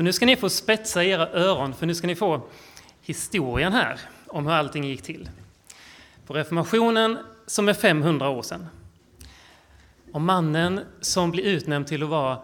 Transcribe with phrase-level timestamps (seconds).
[0.00, 2.42] Så nu ska ni få spetsa era öron, för nu ska ni få
[3.00, 5.30] historien här om hur allting gick till.
[6.26, 8.66] På reformationen, som är 500 år sedan.
[10.12, 12.38] Och mannen som blir utnämnd till att vara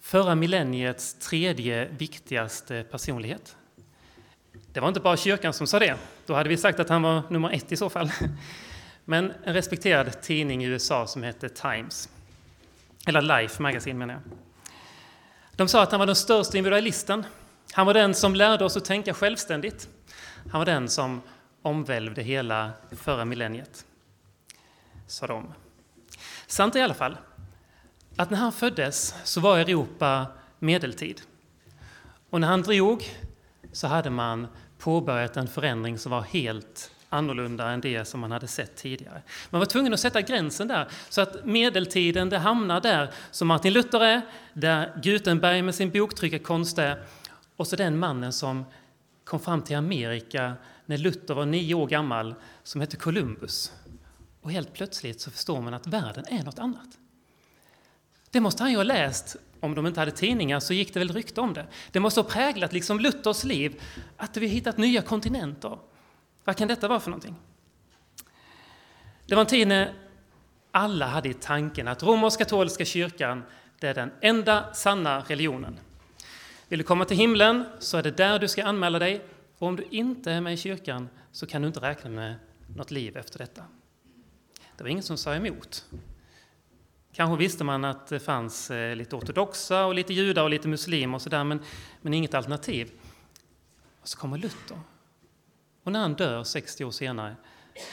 [0.00, 3.56] förra millenniets tredje viktigaste personlighet.
[4.72, 5.96] Det var inte bara kyrkan som sa det.
[6.26, 8.10] Då hade vi sagt att han var nummer ett i så fall.
[9.04, 12.08] Men en respekterad tidning i USA som hette Times,
[13.06, 14.47] eller Life Magazine menar jag.
[15.58, 17.26] De sa att han var den största individualisten.
[17.72, 19.88] Han var den som lärde oss att tänka självständigt.
[20.50, 21.22] Han var den som
[21.62, 23.86] omvälvde hela förra millenniet,
[25.06, 25.52] sa de.
[26.46, 27.16] Sant är i alla fall
[28.16, 30.26] att när han föddes så var Europa
[30.58, 31.20] medeltid.
[32.30, 33.04] Och när han drog
[33.72, 34.46] så hade man
[34.78, 39.22] påbörjat en förändring som var helt annorlunda än det som man hade sett tidigare.
[39.50, 43.72] Man var tvungen att sätta gränsen där, så att medeltiden det hamnar där som Martin
[43.72, 44.20] Luther är,
[44.52, 47.02] där Gutenberg med sin boktryckarkonst är,
[47.56, 48.64] och så den mannen som
[49.24, 50.54] kom fram till Amerika
[50.86, 53.72] när Luther var nio år gammal, som hette Columbus.
[54.40, 56.88] Och helt plötsligt så förstår man att världen är något annat.
[58.30, 59.36] Det måste han ju ha läst.
[59.60, 61.66] Om de inte hade tidningar så gick det väl rykte om det.
[61.92, 63.82] Det måste ha präglat liksom Luthers liv,
[64.16, 65.78] att vi hittat nya kontinenter.
[66.48, 67.34] Vad kan detta vara för någonting?
[69.26, 69.94] Det var en tid när
[70.70, 73.42] alla hade i tanken att romersk-katolska kyrkan
[73.78, 75.78] det är den enda sanna religionen.
[76.68, 79.24] Vill du komma till himlen så är det där du ska anmäla dig
[79.58, 82.34] och om du inte är med i kyrkan så kan du inte räkna med
[82.76, 83.64] något liv efter detta.
[84.76, 85.84] Det var ingen som sa emot.
[87.12, 91.14] Kanske visste man att det fanns eh, lite ortodoxa och lite judar och lite muslimer
[91.14, 91.60] och sådär, men,
[92.00, 92.90] men inget alternativ.
[94.00, 94.78] Och så kommer Luther.
[95.88, 97.36] Och när han dör 60 år senare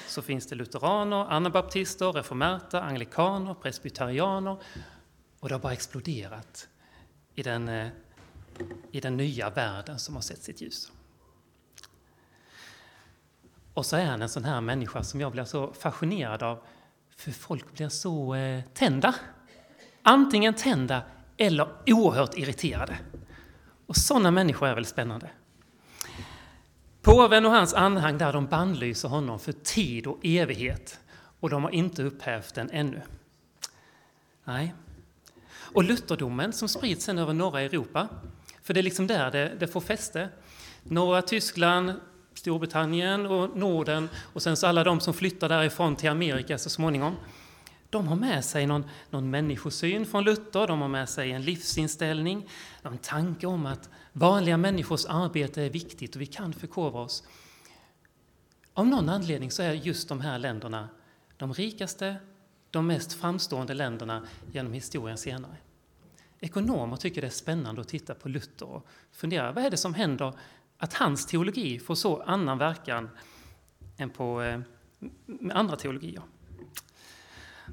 [0.08, 4.58] så finns det lutheraner, anabaptister, reformerta, anglikaner, presbyterianer
[5.40, 6.68] och det har bara exploderat
[7.36, 7.88] i den, eh,
[8.92, 10.92] i den nya världen som har sett sitt ljus.
[13.74, 16.60] Och så är han en sån här människa som jag blir så fascinerad av
[17.16, 19.16] för folk blir så eh, tända.
[20.02, 21.04] Antingen tända
[21.38, 22.98] eller oerhört irriterade.
[23.86, 25.30] Och sådana människor är väl spännande.
[27.06, 31.00] Påven och hans anhang där de bannlyser honom för tid och evighet
[31.40, 33.02] och de har inte upphävt den ännu.
[34.44, 34.74] Nej.
[35.74, 38.08] Och Lutherdomen som sprids sen över norra Europa,
[38.62, 40.30] för det är liksom där det, det får fäste.
[40.84, 41.94] Norra Tyskland,
[42.34, 47.16] Storbritannien och Norden och sen så alla de som flyttar därifrån till Amerika så småningom.
[47.90, 52.50] De har med sig någon, någon människosyn från Luther, de har med sig en livsinställning,
[52.84, 57.24] en tanke om att vanliga människors arbete är viktigt och vi kan förkovra oss.
[58.74, 60.90] Av någon anledning så är just de här länderna
[61.38, 62.16] de rikaste,
[62.72, 65.58] de mest framstående länderna genom historien senare.
[66.40, 69.94] Ekonomer tycker det är spännande att titta på Luther och fundera, vad är det som
[69.94, 70.34] händer
[70.78, 73.10] att hans teologi får så annan verkan
[73.98, 74.60] än på eh,
[75.52, 76.22] andra teologier.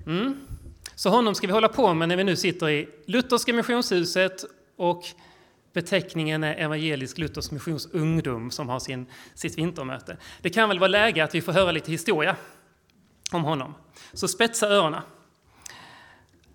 [0.06, 0.47] Mm.
[0.94, 4.44] Så honom ska vi hålla på med när vi nu sitter i Lutherska missionshuset
[4.76, 5.04] och
[5.72, 10.16] beteckningen är Evangelisk Luthers Missions Ungdom som har sin, sitt vintermöte.
[10.41, 12.37] Det kan väl vara läge att vi får höra lite historia
[13.33, 13.75] om honom.
[14.12, 15.03] Så spetsa öronen.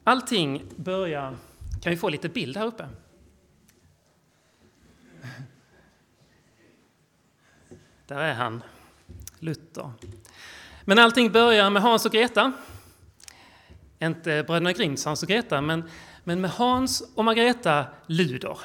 [0.04, 1.36] Allting börjar...
[1.82, 2.88] Kan vi få lite bild här uppe?
[8.08, 8.64] Där är han,
[9.40, 9.92] Luther.
[10.86, 12.54] Men allting börjar med Hans och Greta.
[14.00, 15.90] Inte bröderna Grimms Hans och Greta, men,
[16.24, 18.58] men med Hans och Margareta Luder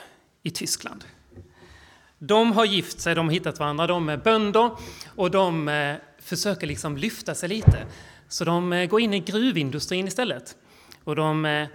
[0.42, 1.04] i Tyskland.
[2.18, 4.70] De har gift sig, de har hittat varandra, de är bönder
[5.16, 7.86] och de eh, försöker liksom lyfta sig lite.
[8.28, 10.56] Så de eh, går in i gruvindustrin istället.
[11.04, 11.68] Och de eh,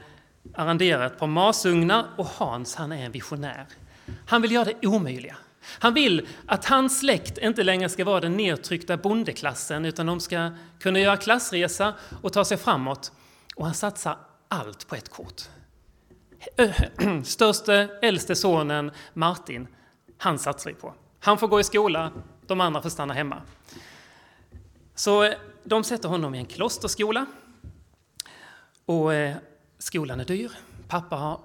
[0.56, 3.66] arrenderar ett par masugnar och Hans han är en visionär.
[4.26, 5.38] Han vill göra det omöjliga.
[5.80, 10.52] Han vill att hans släkt inte längre ska vara den nedtryckta bondeklassen utan de ska
[10.80, 13.12] kunna göra klassresa och ta sig framåt.
[13.56, 14.18] Och han satsar
[14.48, 15.42] allt på ett kort.
[17.24, 19.68] Störste, äldste sonen Martin,
[20.18, 20.94] han satsar vi på.
[21.20, 22.12] Han får gå i skola,
[22.48, 23.42] de andra får stanna hemma.
[24.96, 25.34] Så eh,
[25.64, 27.26] de sätter honom i en klosterskola.
[28.86, 29.36] Och eh,
[29.78, 30.52] skolan är dyr.
[30.88, 31.42] Pappa har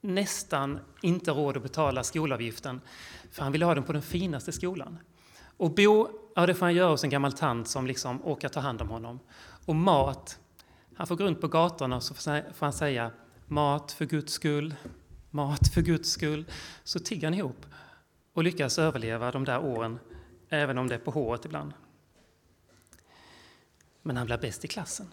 [0.00, 2.80] nästan inte råd att betala skolavgiften
[3.32, 4.98] för han vill ha den på den finaste skolan.
[5.56, 8.60] Och bo, ja det får han göra hos en gammal tant som liksom orkar ta
[8.60, 9.20] hand om honom.
[9.66, 10.38] Och mat,
[10.96, 13.10] han får gå runt på gatorna och så får han säga
[13.46, 14.74] mat för Guds skull,
[15.30, 16.44] mat för Guds skull.
[16.84, 17.66] Så tigger han ihop
[18.32, 19.98] och lyckas överleva de där åren,
[20.48, 21.72] även om det är på håret ibland.
[24.02, 25.06] Men han blir bäst i klassen.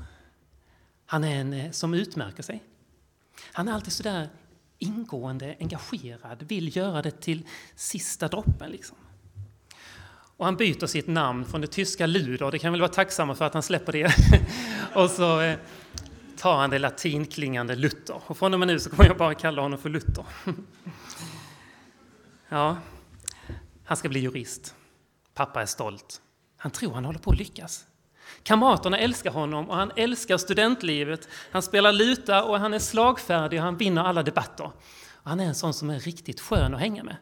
[1.05, 2.63] Han är en eh, som utmärker sig.
[3.53, 4.29] Han är alltid sådär
[4.77, 8.71] ingående engagerad, vill göra det till sista droppen.
[8.71, 8.97] Liksom.
[10.37, 13.45] Och han byter sitt namn från det tyska Luder, det kan väl vara tacksamma för
[13.45, 14.13] att han släpper det.
[14.95, 15.57] och så eh,
[16.43, 18.21] eh, tar han det latinklingande Luther.
[18.27, 20.25] Och från och med nu så kommer jag bara kalla honom för Luther.
[22.49, 22.77] ja,
[23.85, 24.75] han ska bli jurist.
[25.33, 26.21] Pappa är stolt.
[26.57, 27.85] Han tror han håller på att lyckas.
[28.43, 31.27] Kamraterna älskar honom och han älskar studentlivet.
[31.51, 34.71] Han spelar luta och han är slagfärdig och han vinner alla debatter.
[35.23, 37.15] Och han är en sån som är riktigt skön att hänga med.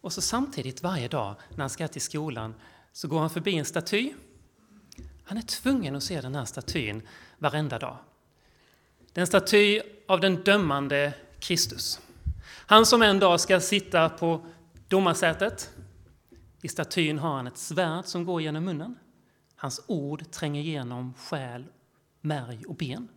[0.00, 2.54] Och så samtidigt varje dag när han ska till skolan
[2.92, 4.12] så går han förbi en staty.
[5.30, 7.02] Han är tvungen att se den här statyn
[7.38, 7.98] varenda dag.
[9.12, 12.00] Det är en staty av den dömande Kristus.
[12.46, 14.46] Han som en dag ska sitta på
[14.88, 15.70] domarsätet.
[16.62, 18.98] I statyn har han ett svärd som går genom munnen.
[19.56, 21.64] Hans ord tränger igenom själ,
[22.20, 23.08] märg och ben.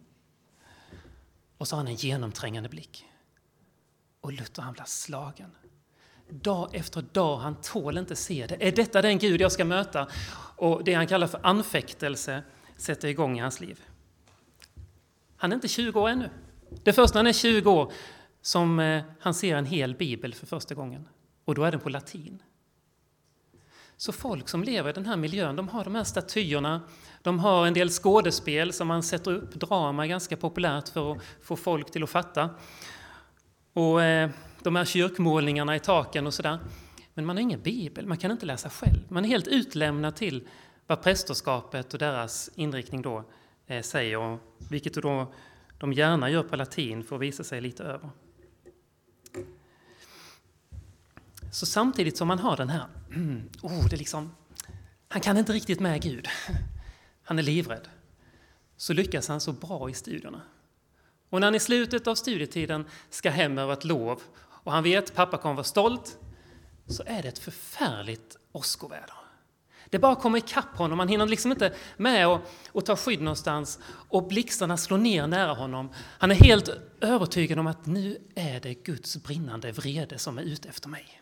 [1.57, 3.06] Och så har han en genomträngande blick.
[4.21, 5.51] Och Luther han blir slagen.
[6.41, 8.68] Dag efter dag, han tål inte se det.
[8.68, 10.07] Är detta den Gud jag ska möta?
[10.56, 12.44] Och det han kallar för anfäktelse
[12.77, 13.81] sätter igång i hans liv.
[15.38, 16.30] Han är inte 20 år ännu.
[16.83, 17.91] Det är först när han är 20 år
[18.41, 21.07] som eh, han ser en hel bibel för första gången.
[21.45, 22.44] Och då är den på latin.
[23.97, 26.81] Så folk som lever i den här miljön, de har de här statyerna,
[27.21, 31.21] de har en del skådespel som man sätter upp, drama är ganska populärt för att
[31.41, 32.50] få folk till att fatta.
[33.74, 34.30] Och eh,
[34.63, 36.60] de här kyrkmålningarna i taken och sådär.
[37.13, 39.00] Men man har ingen bibel, man kan inte läsa själv.
[39.10, 40.48] Man är helt utlämnad till
[40.88, 43.24] vad prästerskapet och deras inriktning då
[43.68, 44.38] eh, säger,
[44.69, 45.33] vilket då
[45.77, 48.10] de gärna gör på latin för att visa sig lite över.
[51.51, 52.86] Så samtidigt som man har den här,
[53.62, 54.36] oh, det liksom,
[55.07, 56.27] han kan inte riktigt med Gud,
[57.24, 57.88] han är livrädd,
[58.77, 60.42] så lyckas han så bra i studierna.
[61.30, 64.21] Och när han i slutet av studietiden ska hem över ett lov
[64.63, 66.18] och han vet att pappa kommer vara stolt,
[66.88, 69.15] så är det ett förfärligt åskoväder.
[69.89, 73.80] Det bara kommer ikapp honom, han hinner liksom inte med och, och ta skydd någonstans
[73.86, 75.89] och blixtarna slår ner nära honom.
[75.95, 76.69] Han är helt
[77.01, 81.21] övertygad om att nu är det Guds brinnande vrede som är ute efter mig.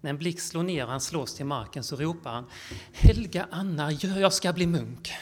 [0.00, 2.46] När en blixt slår ner och han slås till marken så ropar han
[2.92, 5.12] Helga Anna, jag ska bli munk.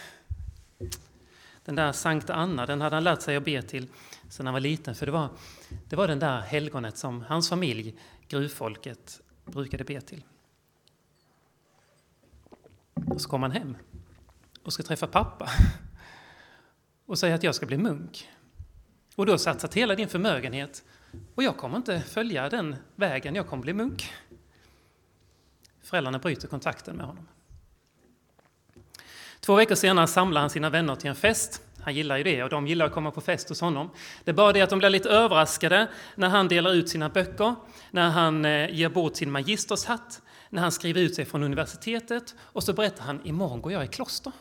[1.65, 3.89] Den där Sankta Anna, den hade han lärt sig att be till
[4.31, 5.29] sedan han var liten, för det var,
[5.89, 7.95] det var den där helgonet som hans familj,
[8.29, 10.25] gruvfolket, brukade be till.
[12.95, 13.77] Och så kommer han hem
[14.63, 15.51] och ska träffa pappa
[17.07, 18.29] och säga att jag ska bli munk.
[19.17, 20.85] Och du har satsat hela din förmögenhet
[21.35, 24.13] och jag kommer inte följa den vägen, jag kommer bli munk.
[25.81, 27.29] Föräldrarna bryter kontakten med honom.
[29.41, 31.63] Två veckor senare samlar han sina vänner till en fest.
[31.83, 33.91] Han gillar ju det och de gillar att komma på fest hos honom.
[34.25, 37.55] Det är bara det att de blir lite överraskade när han delar ut sina böcker,
[37.91, 42.63] när han eh, ger bort sin magistershatt, när han skriver ut sig från universitetet och
[42.63, 44.33] så berättar han imorgon går jag i kloster.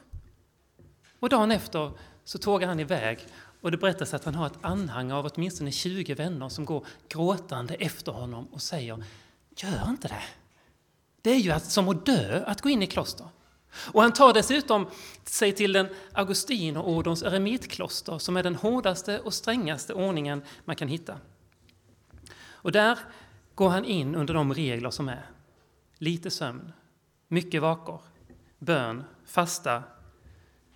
[1.20, 1.92] Och dagen efter
[2.24, 3.20] så tågar han iväg
[3.62, 7.74] och det berättas att han har ett anhang av åtminstone 20 vänner som går gråtande
[7.74, 9.04] efter honom och säger
[9.58, 10.24] Gör inte det!
[11.22, 13.28] Det är ju som att dö att gå in i kloster.
[13.72, 14.88] Och han tar dessutom
[15.24, 21.18] sig till den Augustinerordens eremitkloster som är den hårdaste och strängaste ordningen man kan hitta.
[22.62, 23.00] Och där
[23.56, 25.26] går han in under de regler som är.
[25.98, 26.72] Lite sömn,
[27.28, 28.02] mycket vakor,
[28.60, 29.84] bön, fasta,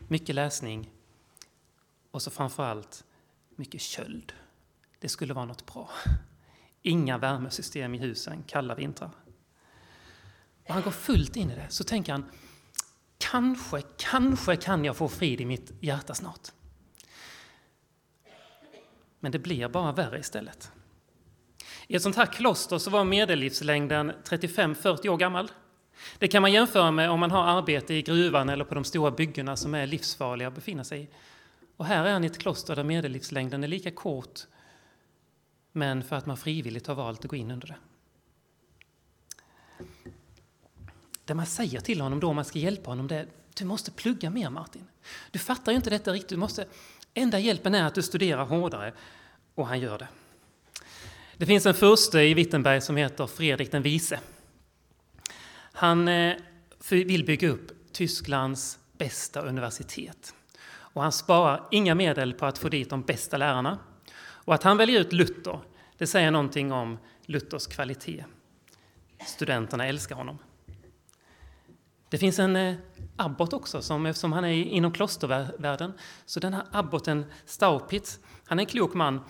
[0.08, 0.92] mycket läsning
[2.12, 3.04] och så framförallt
[3.56, 4.34] mycket köld.
[5.00, 5.90] Det skulle vara något bra.
[6.82, 9.12] Inga värmesystem i husen kalla vintrar.
[10.64, 11.70] Och han går fullt in i det.
[11.70, 12.26] Så tänker han,
[13.32, 16.52] kanske, kanske kan jag få frid i mitt hjärta snart.
[19.20, 20.72] Men det blir bara värre istället.
[21.88, 25.52] I ett sånt här kloster så var medellivslängden 35-40 år gammal.
[26.18, 29.12] Det kan man jämföra med om man har arbete i gruvan eller på de stora
[29.12, 31.10] byggena som är livsfarliga att befinna sig i.
[31.78, 34.40] Och här är han i ett kloster där medellivslängden är lika kort,
[35.72, 37.76] men för att man frivilligt har valt att gå in under det.
[41.26, 43.92] Det man säger till honom då, om man ska hjälpa honom, det är du måste
[43.92, 44.88] plugga mer Martin.
[45.32, 46.30] Du fattar ju inte detta riktigt.
[46.30, 46.66] Du måste,
[47.14, 48.94] enda hjälpen är att du studerar hårdare.
[49.56, 50.08] Och han gör det.
[51.38, 54.20] Det finns en furste i Wittenberg som heter Fredrik den vise.
[55.74, 56.36] Han eh,
[56.90, 60.36] vill bygga upp Tysklands bästa universitet.
[60.66, 63.80] Och han sparar inga medel på att få dit de bästa lärarna.
[64.20, 65.60] Och att han väljer ut Luther,
[65.98, 68.26] det säger någonting om Luthers kvalitet.
[69.26, 70.38] Studenterna älskar honom.
[72.14, 72.76] Det finns en eh,
[73.16, 75.94] abbot också, som, eftersom han är inom klostervärlden.
[76.26, 79.22] Så den här abboten Staupitz, han är en klok man.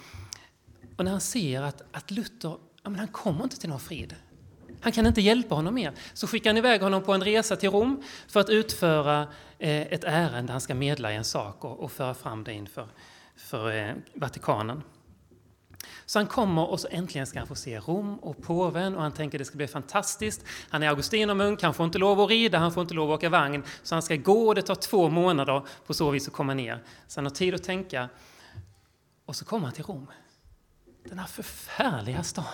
[0.98, 4.16] Och när han ser att, att Luther, ja, men han kommer inte till någon frid.
[4.82, 5.94] Han kan inte hjälpa honom mer.
[6.13, 9.28] Så skickar han iväg honom på en resa till Rom för att utföra
[9.60, 10.52] eh, ett ärende.
[10.52, 12.88] Han ska medla i en sak och, och föra fram det inför
[13.36, 14.84] för, eh, Vatikanen.
[16.06, 19.12] Så han kommer och så äntligen ska han få se Rom och påven och han
[19.12, 20.46] tänker det ska bli fantastiskt.
[20.70, 23.30] Han är augustinermunk, han får inte lov att rida, han får inte lov att åka
[23.30, 23.63] vagn.
[23.84, 26.84] Så han ska gå och det tar två månader på så vis att komma ner.
[27.08, 28.10] Så han har tid att tänka.
[29.25, 30.08] Och så kommer han till Rom.
[31.10, 32.46] Den här förfärliga stan.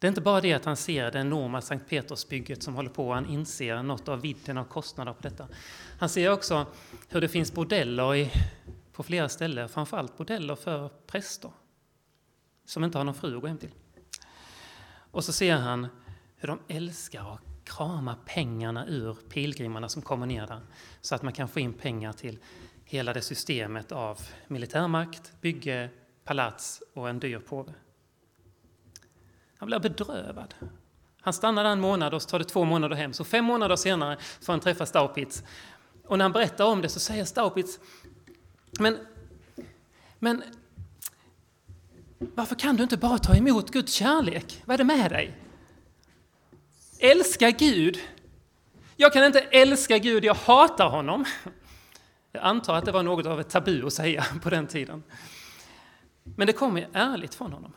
[0.00, 3.08] Det är inte bara det att han ser det enorma Sankt Petersbygget som håller på
[3.08, 5.48] och han inser något av vidden av kostnader på detta.
[5.98, 6.66] Han ser också
[7.08, 8.30] hur det finns bordeller i,
[9.00, 11.50] på flera ställen, framförallt bordeller för präster
[12.64, 13.70] som inte har någon fru att gå hem till.
[15.10, 15.86] Och så ser han
[16.36, 20.60] hur de älskar att krama pengarna ur pilgrimarna som kommer ner där
[21.00, 22.38] så att man kan få in pengar till
[22.84, 25.90] hela det systemet av militärmakt, bygge,
[26.24, 27.72] palats och en dyr påve.
[29.56, 30.54] Han blir bedrövad.
[31.20, 33.12] Han stannar där en månad och så tar det två månader hem.
[33.12, 35.44] Så fem månader senare får han träffa Staupitz.
[36.06, 37.78] Och när han berättar om det så säger Staupitz,
[38.78, 38.98] men,
[40.18, 40.42] men
[42.18, 44.62] varför kan du inte bara ta emot Guds kärlek?
[44.64, 45.38] Vad är det med dig?
[46.98, 47.98] Älska Gud.
[48.96, 51.24] Jag kan inte älska Gud, jag hatar honom.
[52.32, 55.02] Jag antar att det var något av ett tabu att säga på den tiden.
[56.22, 57.72] Men det kommer ärligt från honom.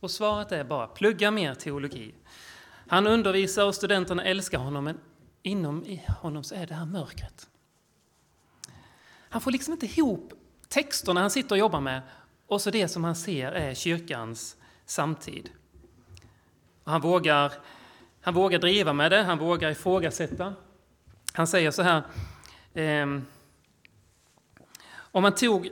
[0.00, 2.14] Och svaret är bara plugga mer teologi.
[2.88, 4.98] Han undervisar och studenterna älskar honom, men
[5.42, 7.49] inom honom så är det här mörkret.
[9.30, 10.32] Han får liksom inte ihop
[10.68, 12.02] texterna han sitter och jobbar med
[12.46, 14.56] och så det som han ser är kyrkans
[14.86, 15.50] samtid.
[16.84, 17.52] Han vågar,
[18.20, 20.54] han vågar driva med det, han vågar ifrågasätta.
[21.32, 22.02] Han säger så här,
[22.74, 23.06] eh,
[24.92, 25.70] om man tog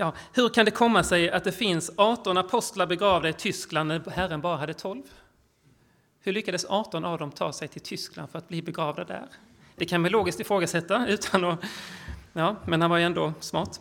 [0.00, 4.10] Ja, hur kan det komma sig att det finns 18 apostlar begravda i Tyskland när
[4.10, 5.02] Herren bara hade 12?
[6.20, 9.26] Hur lyckades 18 av dem ta sig till Tyskland för att bli begravda där?
[9.76, 11.64] Det kan man logiskt ifrågasätta, utan att,
[12.32, 13.80] ja, men han var ju ändå smart.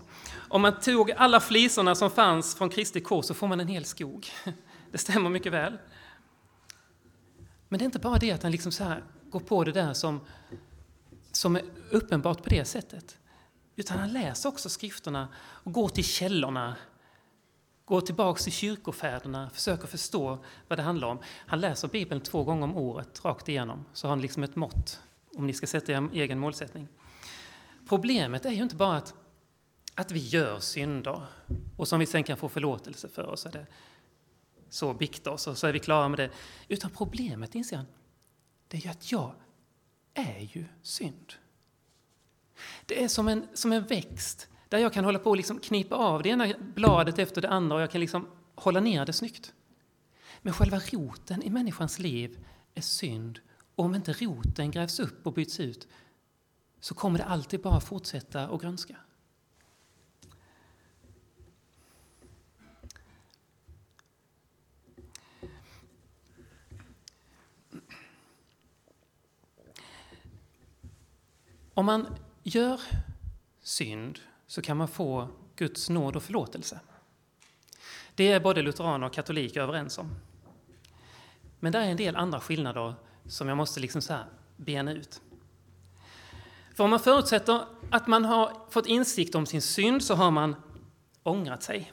[0.50, 3.86] Om man tog alla flisorna som fanns från Kristi kors så får man en hel
[3.86, 4.28] skog.
[4.92, 5.78] Det stämmer mycket väl.
[7.70, 9.94] Men det är inte bara det att han liksom så här går på det där
[9.94, 10.22] som,
[11.32, 13.18] som är uppenbart på det sättet.
[13.76, 16.76] Utan han läser också skrifterna och går till källorna,
[17.86, 20.38] går tillbaks till kyrkofäderna, försöker förstå
[20.68, 21.20] vad det handlar om.
[21.48, 25.02] Han läser Bibeln två gånger om året, rakt igenom, så har han liksom ett mått
[25.36, 26.88] om ni ska sätta er egen målsättning.
[27.88, 29.14] Problemet är ju inte bara att,
[29.96, 31.22] att vi gör synder
[31.78, 33.66] och som vi sen kan få förlåtelse för oss, är det
[34.70, 36.30] så bikta oss och så är vi klara med det.
[36.68, 37.86] Utan problemet, inser han,
[38.68, 39.34] det är ju att jag
[40.14, 41.34] är ju synd.
[42.86, 45.96] Det är som en, som en växt där jag kan hålla på och liksom knipa
[45.96, 49.54] av det ena bladet efter det andra och jag kan liksom hålla ner det snyggt.
[50.42, 53.40] Men själva roten i människans liv är synd.
[53.76, 55.88] Och om inte roten grävs upp och byts ut
[56.80, 58.96] så kommer det alltid bara fortsätta att grönska.
[71.74, 72.82] Om man gör
[73.62, 76.80] synd så kan man få Guds nåd och förlåtelse.
[78.16, 80.16] Det är både lutheraner och katoliker överens om.
[81.60, 82.94] Men det är en del andra skillnader
[83.26, 85.22] som jag måste liksom så här bena ut.
[86.78, 90.56] För om man förutsätter att man har fått insikt om sin synd så har man
[91.24, 91.92] ångrat sig.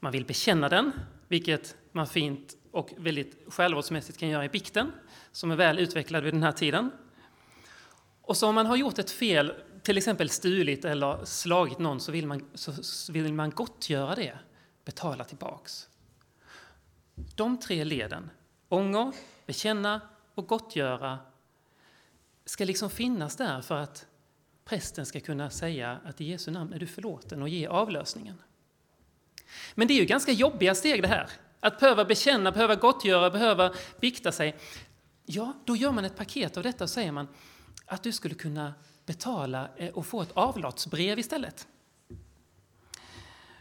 [0.00, 0.92] Man vill bekänna den,
[1.28, 4.92] vilket man fint och väldigt självvårdsmässigt kan göra i bikten,
[5.32, 6.90] som är väl utvecklad vid den här tiden.
[8.22, 9.52] Och så om man har gjort ett fel,
[9.82, 14.38] till exempel stulit eller slagit någon, så vill man, så vill man gottgöra det,
[14.84, 15.88] betala tillbaks.
[17.14, 18.30] De tre leden,
[18.68, 19.12] ånger,
[19.46, 20.00] bekänna
[20.34, 21.18] och gottgöra,
[22.44, 24.06] ska liksom finnas där för att
[24.64, 28.42] prästen ska kunna säga att i Jesu namn är du förlåten och ge avlösningen.
[29.74, 31.30] Men det är ju ganska jobbiga steg det här.
[31.60, 34.56] Att behöva bekänna, behöva gottgöra, behöva bikta sig.
[35.24, 37.28] Ja, då gör man ett paket av detta och säger man
[37.86, 38.74] att du skulle kunna
[39.06, 41.66] betala eh, och få ett avlatsbrev istället.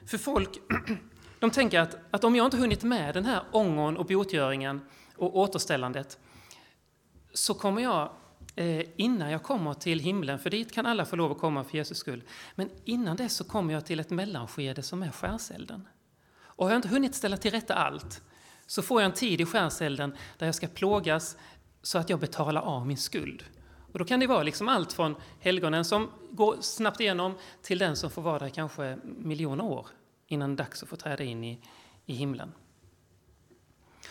[0.05, 0.59] För folk
[1.39, 4.81] de tänker att, att om jag inte hunnit med den här ångon och botgöringen
[5.15, 6.19] och återställandet
[7.33, 8.11] så kommer jag
[8.55, 11.77] eh, innan jag kommer till himlen, för dit kan alla få lov att komma för
[11.77, 12.23] Jesus skull,
[12.55, 15.87] men innan dess så kommer jag till ett mellanskede som är skärselden.
[16.39, 18.21] Och har jag inte hunnit ställa till rätta allt
[18.65, 21.37] så får jag en tid i skärselden där jag ska plågas
[21.81, 23.43] så att jag betalar av min skuld.
[23.91, 27.95] Och då kan det vara liksom allt från helgonen som går snabbt igenom till den
[27.95, 29.87] som får vara där kanske miljoner år
[30.27, 31.59] innan det är dags att få träda in i,
[32.05, 32.51] i himlen.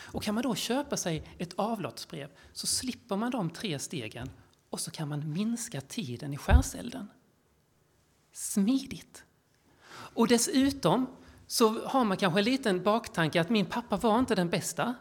[0.03, 4.29] Och kan man då köpa sig ett avlatsbrev så slipper man de tre stegen
[4.69, 7.07] och så kan man minska tiden i skärselden.
[8.33, 9.23] Smidigt!
[9.91, 11.07] Och dessutom
[11.47, 14.95] så har man kanske en liten baktanke att min pappa var inte den bästa.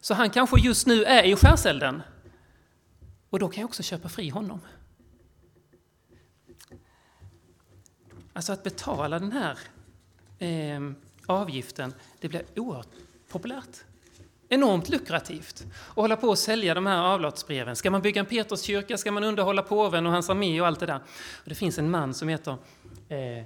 [0.00, 2.02] Så han kanske just nu är i skärselden.
[3.30, 4.60] Och då kan jag också köpa fri honom.
[8.32, 9.58] Alltså att betala den här
[10.38, 10.80] eh,
[11.26, 12.88] avgiften, det blir oerhört
[13.28, 13.84] populärt.
[14.48, 17.76] Enormt lukrativt att hålla på och sälja de här avlatsbreven.
[17.76, 20.86] Ska man bygga en Peterskyrka, ska man underhålla påven och hans armé och allt det
[20.86, 21.00] där.
[21.42, 22.52] Och det finns en man som heter,
[23.08, 23.44] eh,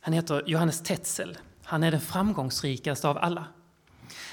[0.00, 1.38] han heter Johannes Tetzel.
[1.64, 3.44] Han är den framgångsrikaste av alla.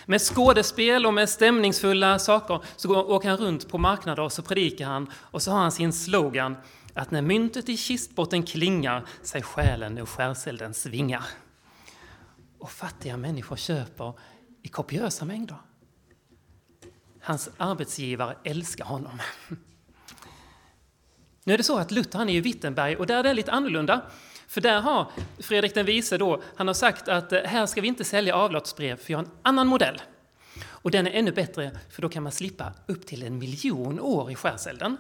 [0.06, 4.86] Med skådespel och med stämningsfulla saker så åker han runt på marknader och så predikar
[4.86, 6.56] han och så har han sin slogan
[6.94, 11.24] att när myntet i kistbotten klingar sig själen och skärselden svingar.
[12.60, 14.14] Och fattiga människor köper
[14.64, 15.58] i kopiösa mängder.
[17.22, 19.22] Hans arbetsgivare älskar honom.
[21.44, 23.52] Nu är det så att Luther han är i Wittenberg och där är det lite
[23.52, 24.02] annorlunda.
[24.48, 27.88] För där har Fredrik den vise då, han har sagt att eh, här ska vi
[27.88, 30.02] inte sälja avlatsbrev för jag har en annan modell.
[30.68, 34.32] Och den är ännu bättre för då kan man slippa upp till en miljon år
[34.32, 34.98] i skärselden.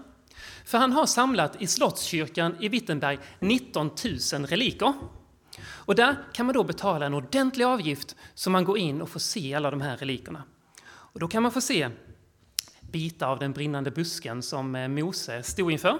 [0.65, 3.91] För han har samlat i Slottskyrkan i Wittenberg 19
[4.33, 4.93] 000 reliker.
[5.61, 9.19] Och där kan man då betala en ordentlig avgift så man går in och får
[9.19, 10.43] se alla de här relikerna.
[10.88, 11.89] Och då kan man få se
[12.91, 16.00] bitar av den brinnande busken som eh, Mose stod inför.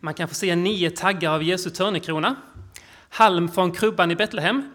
[0.00, 2.36] Man kan få se nio taggar av Jesu törnekrona,
[3.08, 4.74] halm från krubban i Betlehem,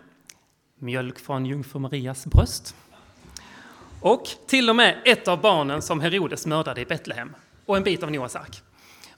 [0.76, 2.76] mjölk från jungfru Marias bröst
[4.02, 8.04] och till och med ett av barnen som Herodes mördade i Betlehem och en bit
[8.04, 8.62] av Noas ark.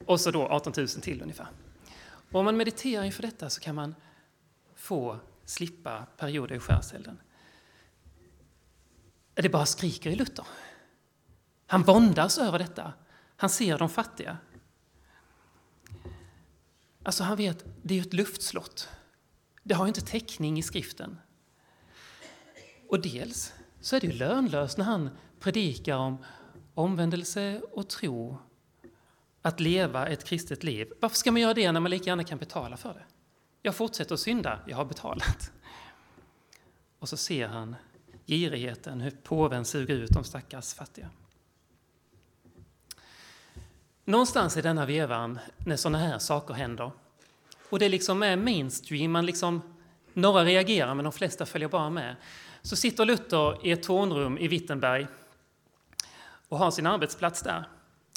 [0.06, 1.48] Och så då 18 000 till ungefär.
[2.32, 3.96] Och om man mediterar inför detta så kan man
[4.75, 7.20] få slippa perioder i skärselden.
[9.34, 10.46] Det bara skriker i Luther.
[11.72, 12.94] Han våndas över detta.
[13.36, 14.38] Han ser de fattiga.
[17.03, 18.90] Alltså han vet, det är ju ett luftslott.
[19.64, 21.18] Det har ju inte täckning i skriften.
[22.90, 26.18] Och dels så är det ju lönlöst när han predikar om
[26.74, 28.38] omvändelse och tro,
[29.42, 30.92] att leva ett kristet liv.
[31.01, 33.05] Varför ska man göra det när man lika gärna kan betala för det?
[33.62, 35.51] Jag fortsätter att synda, jag har betalat.
[37.00, 37.75] Och så ser han
[38.25, 41.10] girigheten, hur påven suger ut de stackars fattiga.
[44.12, 46.92] Någonstans i denna vevan, när sådana här saker händer,
[47.70, 49.62] och det liksom är mainstream, man liksom,
[50.14, 52.16] några reagerar men de flesta följer bara med,
[52.62, 55.08] så sitter Luther i ett tornrum i Wittenberg
[56.50, 57.64] och har sin arbetsplats där.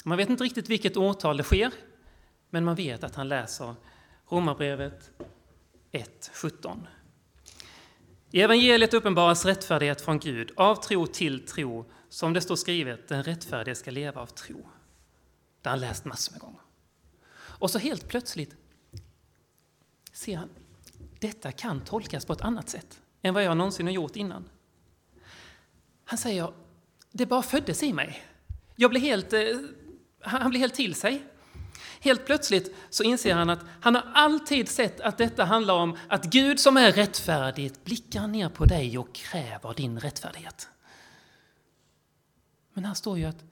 [0.03, 1.71] Man vet inte riktigt vilket årtal det sker,
[2.49, 3.75] men man vet att han läser
[4.29, 5.11] Romarbrevet
[5.91, 6.79] 1.17.
[8.31, 13.23] I evangeliet uppenbaras rättfärdighet från Gud, av tro till tro, som det står skrivet, den
[13.23, 14.69] rättfärdige ska leva av tro.
[15.65, 16.61] Det har han läst massor med gånger.
[17.35, 18.55] Och så helt plötsligt
[20.13, 20.49] ser han,
[21.19, 24.49] detta kan tolkas på ett annat sätt än vad jag någonsin har gjort innan.
[26.03, 26.53] Han säger,
[27.11, 28.23] det bara föddes i mig.
[28.75, 29.41] Jag blev helt, eh,
[30.21, 31.23] han blir helt till sig.
[31.99, 36.25] Helt plötsligt så inser han att han har alltid sett att detta handlar om att
[36.25, 40.69] Gud som är rättfärdig blickar ner på dig och kräver din rättfärdighet.
[42.73, 43.43] Men här står ju att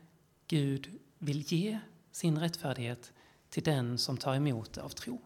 [0.48, 1.80] Gud vill ge
[2.14, 3.12] sin rättfärdighet
[3.50, 5.22] till den som tar emot det av tro.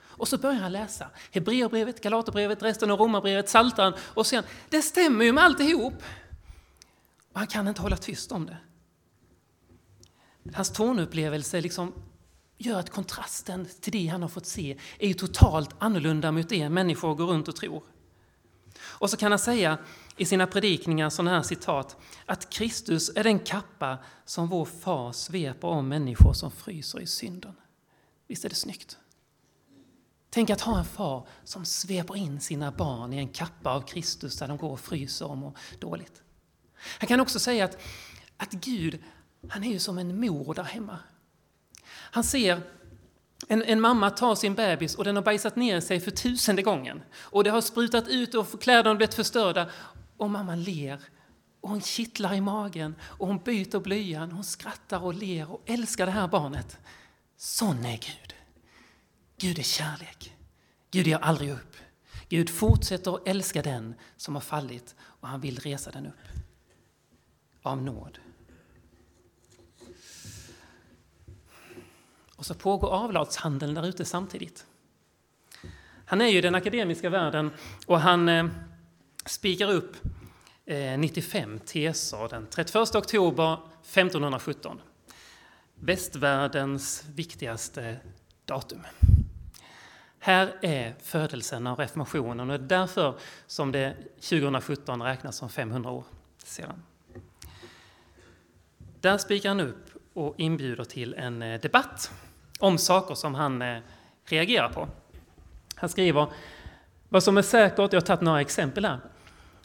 [0.00, 5.24] Och så börjar han läsa Hebreerbrevet, Galaterbrevet, resten av Romarbrevet, Psaltaren och sen, det stämmer
[5.24, 5.94] ju med alltihop.
[7.32, 8.56] Och han kan inte hålla tyst om det.
[10.54, 11.92] Hans tonupplevelse liksom
[12.58, 16.68] gör att kontrasten till det han har fått se är ju totalt annorlunda mot det
[16.68, 17.82] människor går runt och tror.
[18.80, 19.78] Och så kan han säga
[20.18, 25.68] i sina predikningar sådana här citat att Kristus är den kappa som vår far sveper
[25.68, 27.52] om människor som fryser i synden.
[28.26, 28.98] Visst är det snyggt?
[30.30, 34.38] Tänk att ha en far som sveper in sina barn i en kappa av Kristus
[34.38, 36.22] där de går och fryser och mår dåligt.
[36.98, 37.78] Han kan också säga att,
[38.36, 39.02] att Gud,
[39.48, 40.98] han är ju som en mor där hemma.
[41.90, 42.60] Han ser
[43.48, 47.02] en, en, mamma tar sin bebis och den har bajsat ner sig för tusende gången.
[47.16, 49.70] Och det har sprutat ut och kläderna har blivit förstörda.
[50.18, 51.00] Och mamman ler.
[51.60, 54.32] Och hon kittlar i magen och hon byter blöjan.
[54.32, 56.78] Hon skrattar och ler och älskar det här barnet.
[57.36, 58.34] Sån är Gud.
[59.36, 60.36] Gud är kärlek.
[60.90, 61.76] Gud ger aldrig upp.
[62.28, 66.42] Gud fortsätter att älska den som har fallit och han vill resa den upp.
[67.62, 68.18] Av nåd.
[72.36, 74.66] Och så pågår avlatshandeln där ute samtidigt.
[76.04, 77.50] Han är ju i den akademiska världen
[77.86, 78.46] och han eh,
[79.28, 79.96] spikar upp
[80.66, 84.80] eh, 95 teser den 31 oktober 1517.
[85.74, 87.96] Västvärldens viktigaste
[88.44, 88.86] datum.
[90.18, 95.90] Här är födelsen av reformationen och det är därför som det 2017 räknas som 500
[95.90, 96.04] år
[96.44, 96.82] sedan.
[99.00, 102.12] Där spikar han upp och inbjuder till en eh, debatt
[102.58, 103.78] om saker som han eh,
[104.24, 104.88] reagerar på.
[105.74, 106.26] Han skriver
[107.08, 109.00] vad som är säkert, jag har tagit några exempel här.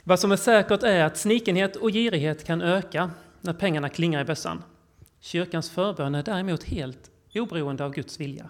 [0.04, 3.12] Vad som är säkert är att snikenhet och girighet kan öka
[3.42, 4.64] när pengarna klingar i bössan.
[5.20, 8.50] Kyrkans förbön är däremot helt oberoende av Guds vilja.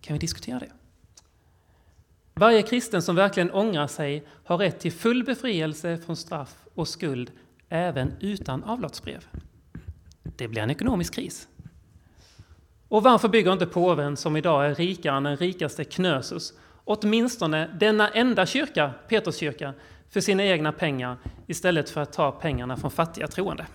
[0.00, 0.70] Kan vi diskutera det?
[2.34, 7.30] Varje kristen som verkligen ångrar sig har rätt till full befrielse från straff och skuld
[7.68, 9.26] även utan avlatsbrev.
[10.22, 11.48] Det blir en ekonomisk kris.
[12.88, 16.52] Och varför bygger inte påven, som idag är rikare än den rikaste Knösus,
[16.84, 19.74] åtminstone denna enda kyrka, Peterskyrka,
[20.14, 23.66] för sina egna pengar istället för att ta pengarna från fattiga troende?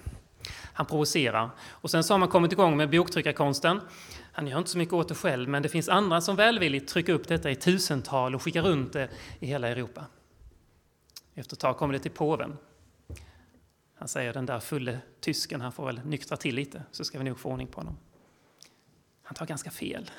[0.73, 1.49] Han provocerar.
[1.60, 3.82] Och sen så har man kommit igång med boktryckarkonsten.
[4.32, 7.13] Han gör inte så mycket åt det själv, men det finns andra som välvilligt trycker
[7.13, 10.06] upp detta i tusental och skickar runt det i hela Europa.
[11.36, 12.58] Efter ett tag kommer det till påven.
[13.95, 17.23] Han säger den där fulle tysken, han får väl nyktra till lite så ska vi
[17.23, 17.97] nog få ordning på honom.
[19.23, 20.12] Han tar ganska fel.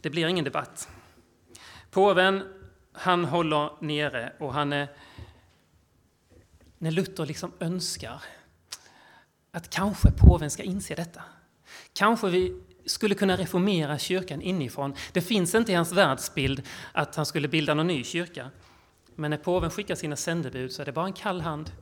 [0.00, 0.88] Det blir ingen debatt.
[1.94, 2.42] Påven,
[2.92, 4.88] han håller nere och han är...
[6.78, 8.22] När Luther liksom önskar
[9.50, 11.22] att kanske påven ska inse detta.
[11.92, 14.94] Kanske vi skulle kunna reformera kyrkan inifrån.
[15.12, 18.50] Det finns inte i hans världsbild att han skulle bilda någon ny kyrka.
[19.14, 21.72] Men när påven skickar sina sändebud så är det bara en kall hand.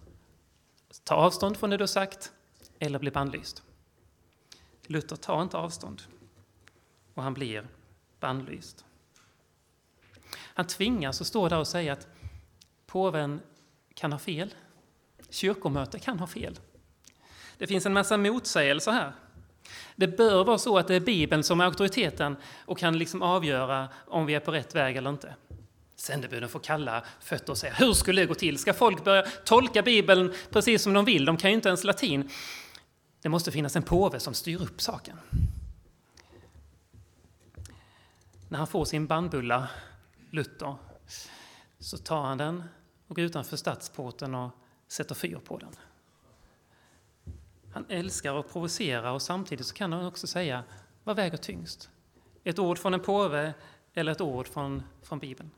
[1.05, 2.33] Ta avstånd från det du har sagt
[2.79, 3.63] eller bli bannlyst.
[4.87, 6.03] Luther tar inte avstånd
[7.15, 7.69] och han blir
[8.21, 8.85] bannlyst.
[10.55, 12.07] Han tvingas att stå där och säga att
[12.87, 13.41] påven
[13.95, 14.55] kan ha fel.
[15.31, 16.59] Kyrkomötet kan ha fel.
[17.59, 19.13] Det finns en massa motsägelser här.
[19.97, 23.89] Det bör vara så att det är Bibeln som är auktoriteten och kan liksom avgöra
[24.07, 25.35] om vi är på rätt väg eller inte.
[25.97, 28.59] Sändebuden får kalla fötter och säga hur skulle det gå till?
[28.59, 31.25] Ska folk börja tolka Bibeln precis som de vill?
[31.25, 32.31] De kan ju inte ens latin.
[33.23, 35.17] Det måste finnas en påve som styr upp saken.
[38.49, 39.69] När han får sin bandbulla,
[40.35, 40.77] Luther,
[41.79, 42.65] så tar han den
[43.07, 44.51] och går utanför stadsporten och
[44.89, 45.77] sätter fyr på den.
[47.73, 50.65] Han älskar att provocera och samtidigt så kan han också säga
[51.05, 51.91] vad väger tyngst?
[52.45, 53.55] Ett ord från en påve
[53.95, 55.51] eller ett ord från, från Bibeln?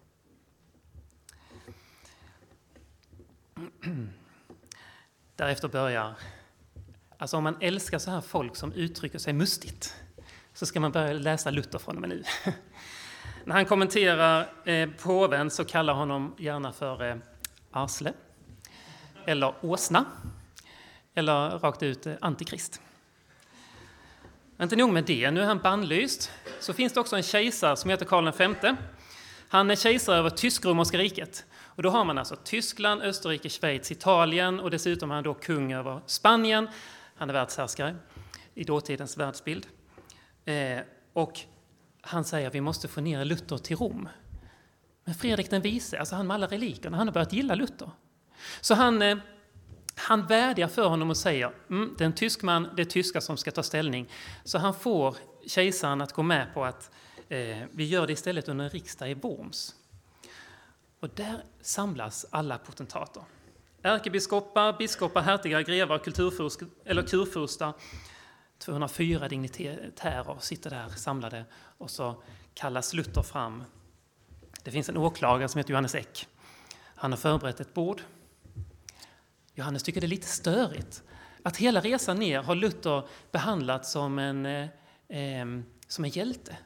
[5.37, 6.15] Därefter börjar,
[7.19, 9.97] alltså om man älskar så här folk som uttrycker sig mustigt,
[10.53, 12.25] så ska man börja läsa Luther från och med nu.
[13.47, 17.17] När han kommenterar eh, påven så kallar honom gärna för eh,
[17.71, 18.13] arsle,
[19.27, 20.05] eller åsna,
[21.15, 22.81] eller rakt ut eh, antikrist.
[24.63, 26.31] Inte nog med det, nu är han bannlyst.
[26.61, 28.77] Så finns det också en kejsare som heter Karl V.
[29.49, 31.45] Han är kejsare över tysk-romerska riket.
[31.55, 35.73] Och då har man alltså Tyskland, Österrike, Schweiz, Italien och dessutom är han då kung
[35.73, 36.69] över Spanien.
[37.17, 37.97] Han är världshärskare
[38.55, 39.67] i dåtidens världsbild.
[40.45, 40.79] Eh,
[41.13, 41.41] och
[42.07, 44.09] han säger att vi måste få ner Luther till Rom.
[45.05, 47.91] Men Fredrik den vise, alltså han med alla relikerna, han har börjat gilla Luther.
[48.61, 49.19] Så han, eh,
[49.95, 53.21] han vädjar för honom och säger mm, det är en tysk man, det är tyskar
[53.21, 54.09] som ska ta ställning.
[54.45, 56.91] Så han får kejsaren att gå med på att
[57.29, 59.75] eh, vi gör det istället under en riksdag i Worms.
[61.01, 63.23] Och där samlas alla potentater.
[63.83, 67.73] Ärkebiskopar, biskopar, hertigar, grevar, kulturfurstar kurfurstar.
[68.59, 71.45] 204 dignitärer sitter där samlade
[71.79, 72.23] och så
[72.55, 73.65] kallas Luther fram.
[74.63, 76.27] Det finns en åklagare som heter Johannes Eck.
[76.95, 78.03] Han har förberett ett bord.
[79.55, 81.03] Johannes tycker det är lite störigt
[81.43, 84.69] att hela resan ner har Luther behandlats som en, eh,
[85.09, 85.47] eh
[85.89, 86.57] som en hjälte.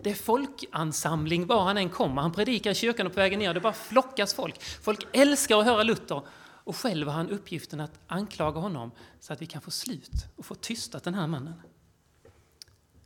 [0.00, 2.22] Det är folkansamling var han än kommer.
[2.22, 3.54] Han predikar i kyrkan och på vägen ner.
[3.54, 4.62] Det bara flockas folk.
[4.62, 6.22] Folk älskar att höra Luther.
[6.64, 10.46] Och själv har han uppgiften att anklaga honom så att vi kan få slut och
[10.46, 11.62] få tystat den här mannen.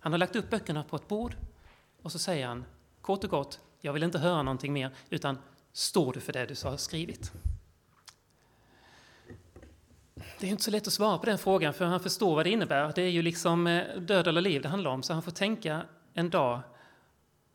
[0.01, 1.37] Han har lagt upp böckerna på ett bord
[2.03, 2.65] och så säger han
[3.01, 5.39] kort och gott, jag vill inte höra någonting mer, utan
[5.73, 7.33] står du för det du har skrivit?
[10.39, 12.51] Det är inte så lätt att svara på den frågan, för han förstår vad det
[12.51, 12.93] innebär.
[12.95, 15.83] Det är ju liksom eh, död eller liv det handlar om, så han får tänka
[16.15, 16.61] en dag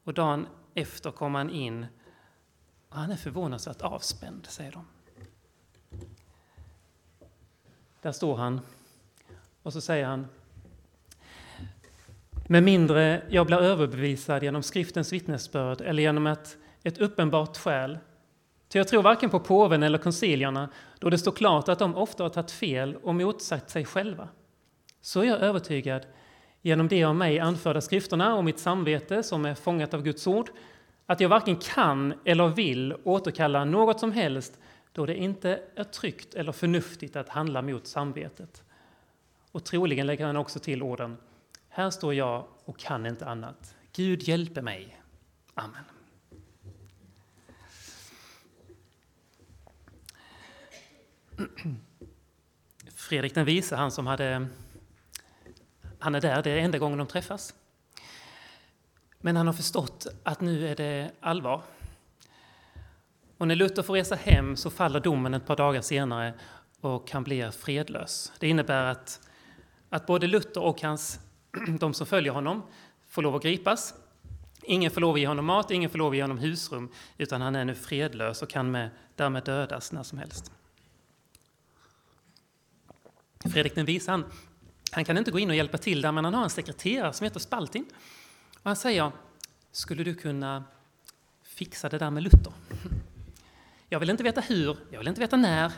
[0.04, 1.86] och dagen efter kommer han in
[2.90, 4.86] och han är förvånansvärt avspänd, säger de.
[8.02, 8.62] Där står han
[9.64, 10.28] Och så säger han
[12.48, 17.98] med mindre jag blir överbevisad genom skriftens vittnesbörd eller genom ett, ett uppenbart skäl.
[18.68, 22.24] Ty jag tror varken på påven eller koncilierna, då det står klart att de ofta
[22.24, 24.28] har tagit fel och motsatt sig själva.
[25.02, 26.06] Så är jag övertygad
[26.62, 30.50] genom de av mig anförda skrifterna och mitt samvete som är fångat av Guds ord,
[31.06, 34.60] att jag varken kan eller vill återkalla något som helst
[34.94, 38.64] då det inte är tryggt eller förnuftigt att handla mot samvetet.
[39.52, 41.18] Och troligen lägger han också till orden
[41.70, 43.76] Här står jag och kan inte annat.
[43.94, 45.02] Gud hjälpe mig.
[45.54, 45.84] Amen.
[52.96, 54.48] Fredrik den vise, han som hade...
[56.00, 57.56] Han är där, det är enda gången de träffas.
[59.20, 61.64] Men han har förstått att nu är det allvar.
[63.42, 66.34] Och när Luther får resa hem så faller domen ett par dagar senare
[66.82, 68.32] och han blir fredlös.
[68.40, 69.30] Det innebär att,
[69.90, 71.20] att både Luther och hans,
[71.80, 72.64] de som följer honom
[73.08, 73.94] får lov att gripas.
[74.64, 77.42] Ingen får lov att ge honom mat, ingen får lov att ge honom husrum, utan
[77.42, 80.52] han är nu fredlös och kan med, därmed dödas när som helst.
[83.54, 84.26] Fredrik den vise, han,
[84.92, 87.24] han kan inte gå in och hjälpa till där, men han har en sekreterare som
[87.24, 87.86] heter Spaltin.
[88.56, 89.12] Och han säger,
[89.72, 90.64] skulle du kunna
[91.44, 92.54] fixa det där med Luther?
[93.94, 95.72] Jag vill inte veta hur, jag vill inte veta när.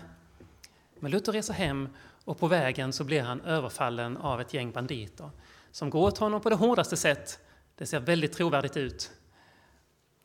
[0.99, 1.89] Men Luther reser hem
[2.25, 5.29] och på vägen så blir han överfallen av ett gäng banditer
[5.71, 7.39] som går åt honom på det hårdaste sätt.
[7.75, 9.11] Det ser väldigt trovärdigt ut.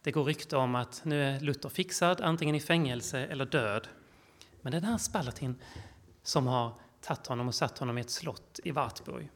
[0.03, 3.89] Det går rykte om att nu är Luther fixad, antingen i fängelse eller död.
[4.61, 5.57] Men det är den här Spalatin
[6.23, 9.31] som har tagit honom och satt honom i ett slott i Wartburg.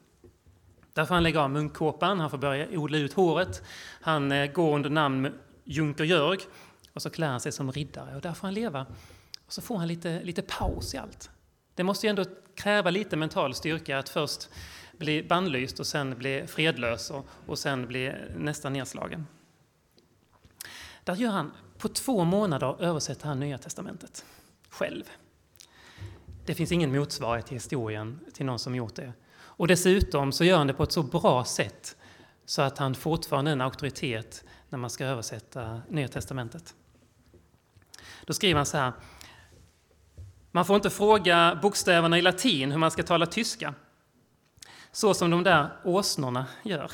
[0.93, 3.63] Där får han lägga av munkkåpan, han får börja odla ut håret.
[4.01, 6.39] Han eh, går under namn Junker Jörg
[6.93, 8.85] och så klär han sig som riddare och där får han leva.
[9.45, 11.29] Och så får han lite, lite paus i allt.
[11.75, 12.25] Det måste ju ändå
[12.55, 14.49] kräva lite mental styrka att först
[14.97, 19.27] bli bannlyst och sen bli fredlös och, och sen bli nästan nedslagen.
[21.03, 24.25] Där gör han, på två månader översätter han Nya Testamentet
[24.69, 25.03] själv.
[26.45, 29.13] Det finns ingen motsvarighet i historien till någon som gjort det.
[29.33, 31.97] Och dessutom så gör han det på ett så bra sätt
[32.45, 36.75] så att han fortfarande är en auktoritet när man ska översätta Nya Testamentet.
[38.25, 38.93] Då skriver han så här.
[40.51, 43.73] Man får inte fråga bokstäverna i latin hur man ska tala tyska,
[44.91, 46.91] så som de där åsnorna gör.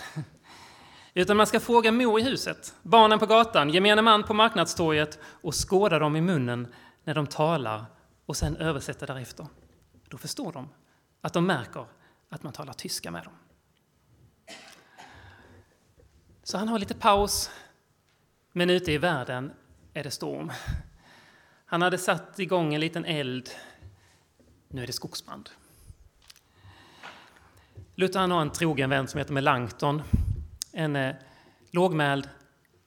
[1.14, 5.70] Utan man ska fråga mor i huset, barnen på gatan, gemene man på marknadstorget och
[5.70, 6.68] skåda dem i munnen
[7.04, 7.86] när de talar
[8.26, 9.48] och sen översätta därefter.
[10.08, 10.70] Då förstår de
[11.22, 11.86] att de märker
[12.30, 13.34] att man talar tyska med dem.
[16.44, 17.50] Så han har lite paus,
[18.52, 19.52] men ute i världen
[19.94, 20.52] är det storm.
[21.72, 23.50] Han hade satt igång en liten eld.
[24.68, 25.50] Nu är det skogsbrand.
[27.96, 30.02] Luther han har en trogen vän som heter Melanchthon.
[30.72, 31.16] En eh,
[31.72, 32.30] lågmäld,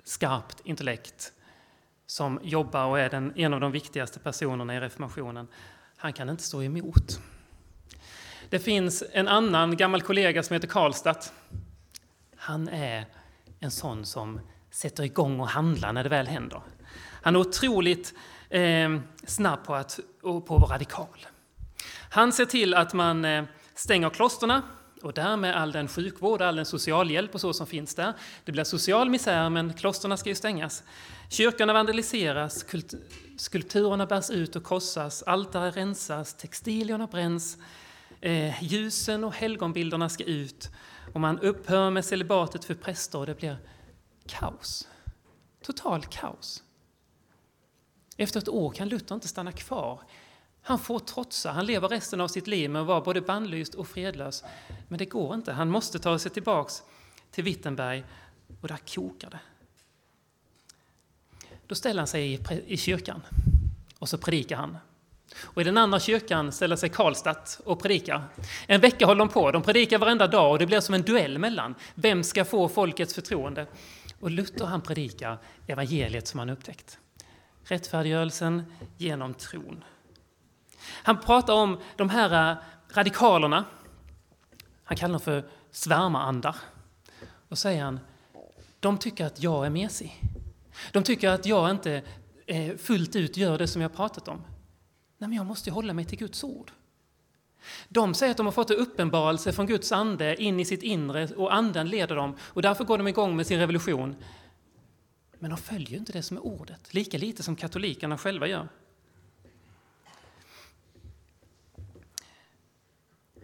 [0.04, 1.32] skarpt intellekt
[2.06, 5.48] som jobbar och är den, en av de viktigaste personerna i reformationen.
[5.96, 7.20] Han kan inte stå emot.
[8.50, 11.32] Det finns en annan gammal kollega som heter Karlstadt.
[12.36, 13.06] Han är
[13.60, 14.40] en sån som
[14.70, 16.62] sätter igång och handlar när det väl händer.
[17.22, 18.14] Han är otroligt
[18.52, 21.26] eh, snabb på att, på att vara radikal.
[22.10, 24.62] Han ser till att man eh, stänger klosterna
[25.02, 28.12] och därmed all den sjukvård och all den socialhjälp och så som finns där.
[28.44, 30.82] Det blir social misär, men klosterna ska ju stängas.
[31.28, 32.64] Kyrkorna vandaliseras,
[33.36, 37.58] skulpturerna bärs ut och krossas, altare rensas, textilierna bränns,
[38.20, 40.70] eh, ljusen och helgonbilderna ska ut
[41.14, 43.56] och man upphör med celibatet för präster och det blir
[44.26, 44.88] kaos.
[45.62, 46.62] Total kaos.
[48.16, 50.00] Efter ett år kan Luther inte stanna kvar.
[50.62, 53.88] Han får trotsa, han lever resten av sitt liv med att vara både bannlyst och
[53.88, 54.44] fredlös.
[54.88, 56.82] Men det går inte, han måste ta sig tillbaks
[57.30, 58.04] till Wittenberg
[58.60, 59.40] och där kokar det.
[61.66, 63.22] Då ställer han sig i, kyrkan
[63.98, 64.78] och så predikar han.
[65.40, 68.24] Och i den andra kyrkan ställer sig Karlstadt och predikar.
[68.66, 71.38] En vecka håller de på, de predikar varenda dag och det blir som en duell
[71.38, 71.74] mellan.
[71.94, 73.66] Vem ska få folkets förtroende?
[74.20, 76.98] Och Luther han predikar evangeliet som han upptäckt.
[77.64, 78.64] Rättfärdiggörelsen
[78.96, 79.84] genom tron.
[80.82, 82.56] Han pratar om de här eh,
[82.88, 83.64] radikalerna.
[84.84, 86.56] Han kallar dem för svärmarandar.
[87.48, 88.00] Och säger han,
[88.80, 90.20] de tycker att jag är mesig.
[90.92, 92.02] De tycker att jag inte
[92.46, 94.42] eh, fullt ut gör det som jag pratat om.
[95.18, 96.72] Nej, men jag måste ju hålla mig till Guds ord.
[97.88, 101.28] De säger att de har fått en uppenbarelse från Guds ande in i sitt inre
[101.36, 104.16] och anden leder dem och därför går de igång med sin revolution.
[105.42, 108.68] Men de följer inte det som är ordet, lika lite som katolikerna själva gör.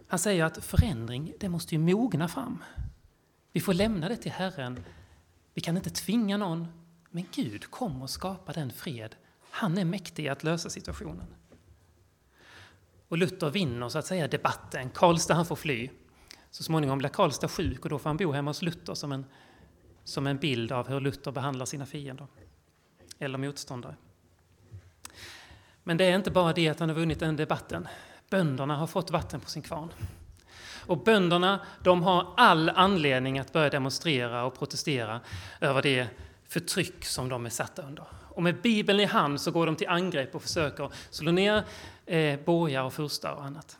[0.07, 2.63] Han säger att förändring, det måste ju mogna fram.
[3.51, 4.83] Vi får lämna det till Herren.
[5.53, 6.67] Vi kan inte tvinga någon,
[7.09, 9.15] men Gud kommer att skapa den fred.
[9.49, 11.27] Han är mäktig att lösa situationen.
[13.07, 14.89] Och Luther vinner så att säga debatten.
[14.89, 15.89] Karlstad han får fly.
[16.51, 19.25] Så småningom blir Karlstad sjuk och då får han bo hemma hos Luther som en,
[20.09, 22.27] som en bild av hur Luther behandlar sina fiender
[23.19, 23.95] eller motståndare.
[25.83, 27.87] Men det är inte bara det att han har vunnit den debatten.
[28.29, 29.89] Bönderna har fått vatten på sin kvarn.
[30.85, 35.21] Och bönderna de har all anledning att börja demonstrera och protestera
[35.61, 36.07] över det
[36.47, 38.05] förtryck som de är satta under.
[38.29, 41.63] Och med Bibeln i hand så går de till angrepp och försöker slå ner
[42.05, 43.77] eh, borgar och furstar och annat.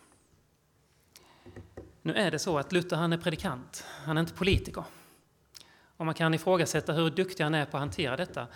[2.02, 4.84] Nu är det så att Luther han är predikant, han är inte politiker.
[6.00, 8.48] Och man kan ifrågasätta hur duktig han är på att hantera detta.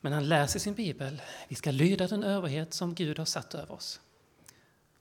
[0.00, 3.72] Men han läser sin bibel, vi ska lyda den överhet som Gud har satt över
[3.74, 4.00] oss.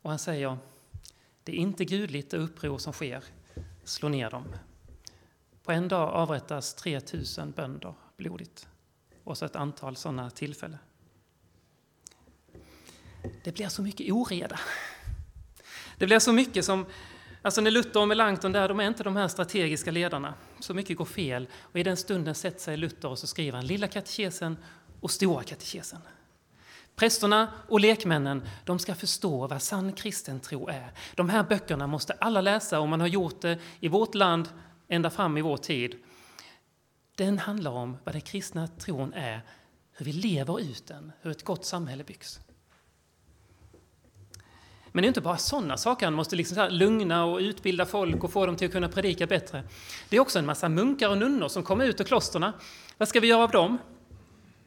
[0.01, 0.57] Och han säger,
[1.43, 3.23] det är inte gudligt det uppror som sker,
[3.83, 4.45] slå ner dem.
[5.63, 8.67] På en dag avrättas 3000 bönder blodigt.
[9.23, 10.79] Och så ett antal sådana tillfällen.
[13.43, 14.59] Det blir så mycket oreda.
[15.97, 16.85] Det blir så mycket som
[17.41, 20.33] Alltså när Luther och Melanchthon där, de är inte de här strategiska ledarna.
[20.59, 21.47] Så mycket går fel.
[21.61, 24.57] Och i den stunden sätter sig Luther och så skriver han Lilla katekesen
[25.01, 25.99] och Stora katekesen.
[26.95, 30.91] Prästerna och lekmännen, de ska förstå vad sann kristen tro är.
[31.15, 34.49] De här böckerna måste alla läsa och man har gjort det i vårt land
[34.87, 35.95] ända fram i vår tid.
[37.15, 39.41] Den handlar om vad den kristna tron är,
[39.91, 42.39] hur vi lever ut den, hur ett gott samhälle byggs.
[44.91, 48.31] Men det är inte bara sådana saker, han måste liksom lugna och utbilda folk och
[48.31, 49.63] få dem till att kunna predika bättre.
[50.09, 52.53] Det är också en massa munkar och nunnor som kommer ut ur klosterna.
[52.97, 53.77] Vad ska vi göra av dem?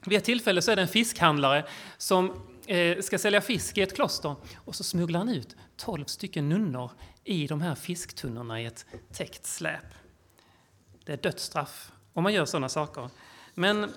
[0.07, 1.65] Vid ett tillfälle så är det en fiskhandlare
[1.99, 2.33] som
[2.67, 6.91] eh, ska sälja fisk i ett kloster och så smugglar han ut 12 stycken nunnor
[7.25, 9.95] i de här fisktunnorna i ett täckt släp.
[11.05, 13.11] Det är dödsstraff om man gör sådana saker.
[13.55, 13.91] Men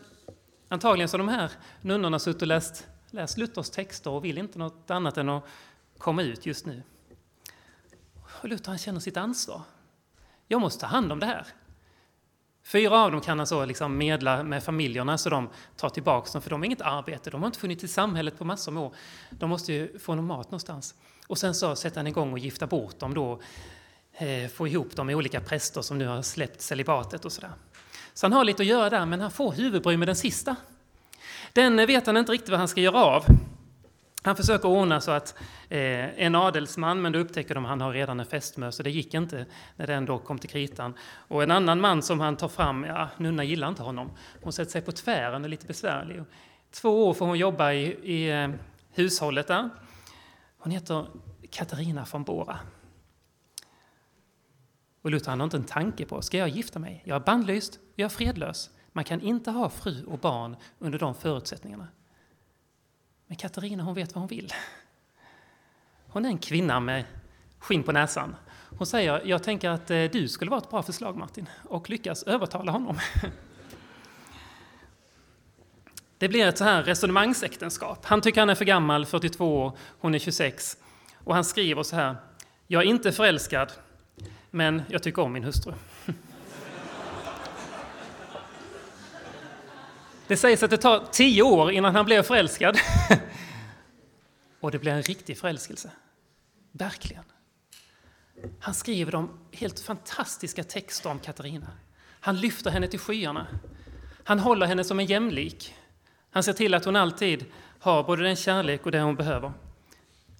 [0.67, 4.59] antagligen så har de här nunnorna suttit och läst, läst Luthers texter och vill inte
[4.59, 5.43] något annat än att
[5.97, 6.83] komma ut just nu.
[8.41, 9.61] Och Luther han känner sitt ansvar.
[10.47, 11.47] Jag måste ta hand om det här.
[12.63, 16.41] Fyra av dem kan han så liksom medla med familjerna så de tar tillbaka dem,
[16.41, 18.95] för de har inget arbete, de har inte funnits i samhället på massor av år.
[19.29, 20.95] De måste ju få någon mat någonstans.
[21.27, 23.41] Och sen så sätter han igång och gifta bort dem då,
[24.13, 27.51] eh, få ihop dem med olika präster som nu har släppt celibatet och sådär.
[28.13, 30.55] Så han har lite att göra där, men han får huvudbry med den sista.
[31.53, 33.25] Den eh, vet han inte riktigt vad han ska göra av.
[34.27, 35.35] Han försöker ordna så att
[35.69, 38.89] eh, en adelsman, men då upptäcker de att han har redan en fästmö, så det
[38.89, 40.93] gick inte när det ändå kom till kritan.
[41.27, 44.11] Och en annan man som han tar fram, ja, Nunna gillar inte honom.
[44.41, 46.23] Hon sätter sig på tvären, och är lite besvärlig.
[46.71, 48.49] Två år får hon jobba i, i eh,
[48.91, 49.69] hushållet där.
[50.57, 51.07] Hon heter
[51.49, 52.59] Katarina von Bora.
[55.01, 57.03] Och Luther han har inte en tanke på, ska jag gifta mig?
[57.05, 58.69] Jag är bandlyst, jag är fredlös.
[58.91, 61.87] Man kan inte ha fru och barn under de förutsättningarna.
[63.27, 64.53] Men Katarina hon vet vad hon vill.
[66.07, 67.03] Hon är en kvinna med
[67.59, 68.35] skinn på näsan.
[68.77, 72.23] Hon säger, jag tänker att eh, du skulle vara ett bra förslag Martin, och lyckas
[72.23, 72.99] övertala honom.
[76.19, 78.05] Det blir ett så här resonemangsäktenskap.
[78.05, 80.77] Han tycker han är för gammal, 42 år, hon är 26.
[81.23, 82.15] Och han skriver så här,
[82.67, 83.71] jag är inte förälskad,
[84.51, 85.73] men jag tycker om min hustru.
[90.27, 92.77] Det sägs att det tar tio år innan han blev förälskad.
[94.59, 95.91] Och det blir en riktig förälskelse.
[96.71, 97.23] Verkligen.
[98.59, 101.67] Han skriver de helt fantastiska texter om Katarina.
[102.19, 103.47] Han lyfter henne till skyarna.
[104.23, 105.75] Han håller henne som en jämlik.
[106.31, 107.45] Han ser till att hon alltid
[107.79, 109.53] har både den kärlek och det hon behöver.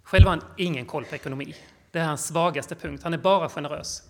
[0.04, 1.56] Själv har han ingen koll på ekonomi.
[1.92, 3.04] Det är hans svagaste punkt.
[3.04, 4.04] Han är bara generös.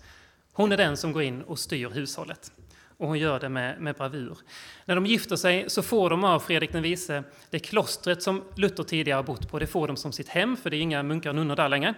[0.52, 2.52] Hon är den som går in och styr hushållet
[2.98, 4.38] och hon gör det med, med bravur.
[4.84, 8.84] När de gifter sig så får de av Fredrik den vise det klostret som Luther
[8.84, 11.36] tidigare bott på, det får de som sitt hem, för det är inga munkar och
[11.36, 11.94] nunnor där längre.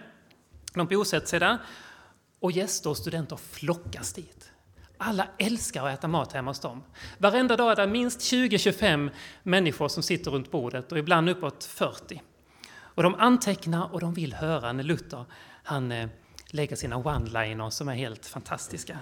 [0.73, 1.57] De bosätter sig där
[2.39, 4.51] och gäster och studenter flockas dit.
[4.97, 6.83] Alla älskar att äta mat hemma hos dem.
[7.17, 9.09] Varenda dag är det minst 20-25
[9.43, 12.21] människor som sitter runt bordet och ibland uppåt 40.
[12.73, 15.25] Och de antecknar och de vill höra när Luther
[15.63, 16.09] han eh,
[16.49, 18.99] lägger sina one-liners som är helt fantastiska.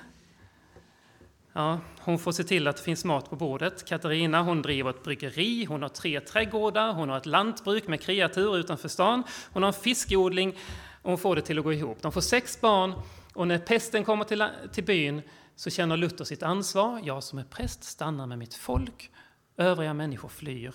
[1.60, 3.86] Ja, hon får se till att det finns mat på bordet.
[3.86, 8.57] Katarina hon driver ett bryggeri, hon har tre trädgårdar, hon har ett lantbruk med kreatur
[8.57, 10.55] utanför stan, hon har en fiskodling
[11.01, 12.01] och hon får det till att gå ihop.
[12.01, 12.93] De får sex barn
[13.34, 15.22] och när pesten kommer till, till byn
[15.55, 17.01] så känner Luther sitt ansvar.
[17.03, 19.12] Jag som är präst stannar med mitt folk,
[19.57, 20.74] övriga människor flyr.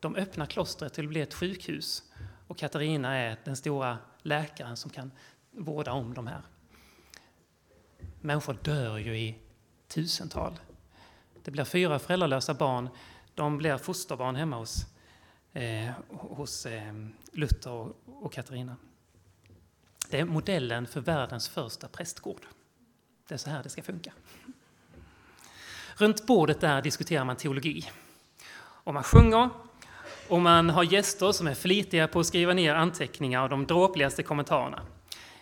[0.00, 2.02] De öppnar klostret till att bli ett sjukhus
[2.46, 5.10] och Katarina är den stora läkaren som kan
[5.50, 6.42] vårda om de här.
[8.20, 9.38] Människor dör ju i
[9.94, 10.60] tusental.
[11.42, 12.88] Det blir fyra föräldralösa barn.
[13.34, 14.86] De blir fosterbarn hemma hos,
[15.52, 16.94] eh, hos eh,
[17.32, 18.76] Luther och, och Katarina.
[20.10, 22.46] Det är modellen för världens första prästgård.
[23.28, 24.12] Det är så här det ska funka.
[25.96, 27.90] Runt bordet där diskuterar man teologi.
[28.58, 29.50] Och man sjunger
[30.28, 34.22] och man har gäster som är flitiga på att skriva ner anteckningar och de dråpligaste
[34.22, 34.82] kommentarerna.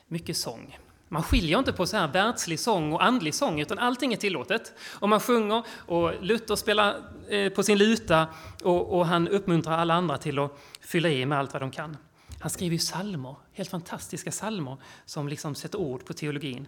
[0.06, 0.78] Mycket sång.
[1.12, 4.72] Man skiljer inte på så här världslig sång och andlig sång, utan allting är tillåtet.
[4.92, 6.96] Och man sjunger, och Luther spelar
[7.28, 8.26] eh, på sin luta,
[8.62, 11.96] och, och han uppmuntrar alla andra till att fylla i med allt vad de kan.
[12.40, 16.66] Han skriver ju salmer, helt fantastiska salmer, som liksom sätter ord på teologin.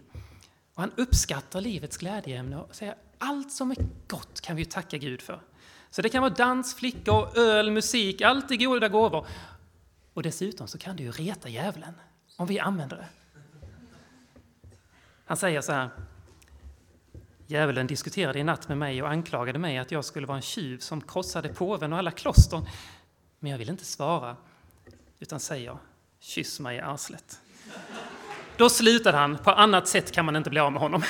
[0.73, 3.77] Och han uppskattar livets glädjeämne och säger allt som är
[4.07, 5.41] gott kan vi tacka Gud för.
[5.89, 9.27] Så det kan vara dans, flickor, öl, musik, allt är goda gåvor.
[10.13, 11.93] Och dessutom så kan det ju reta djävulen
[12.37, 13.07] om vi använder det.
[15.25, 15.89] Han säger så här.
[17.47, 20.77] Djävulen diskuterade i natt med mig och anklagade mig att jag skulle vara en tjuv
[20.77, 22.61] som krossade påven och alla kloster.
[23.39, 24.35] Men jag vill inte svara,
[25.19, 25.77] utan säger
[26.19, 27.39] kyss mig i arslet.
[28.57, 31.03] Då slutade han, på annat sätt kan man inte bli av med honom.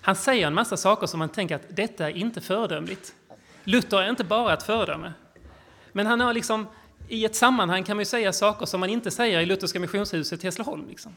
[0.00, 3.14] Han säger en massa saker som man tänker att detta är inte föredömligt.
[3.64, 5.12] Luther är inte bara ett föredöme.
[5.92, 6.66] Men han har liksom,
[7.08, 10.44] i ett sammanhang kan man ju säga saker som man inte säger i Lutherska missionshuset
[10.44, 10.88] i Hässleholm.
[10.88, 11.16] Liksom.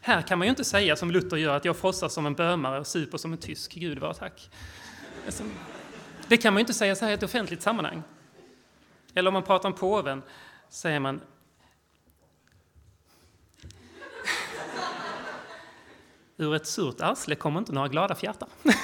[0.00, 2.80] Här kan man ju inte säga som Luther gör, att jag frossar som en bömare
[2.80, 3.74] och super som en tysk.
[3.74, 4.50] Gud var tack.
[5.26, 5.44] Alltså,
[6.28, 8.02] det kan man ju inte säga så här i ett offentligt sammanhang.
[9.14, 10.22] Eller om man pratar om påven,
[10.68, 11.20] säger man
[16.36, 18.48] Ur ett surt arsle kommer inte några glada fjärtar.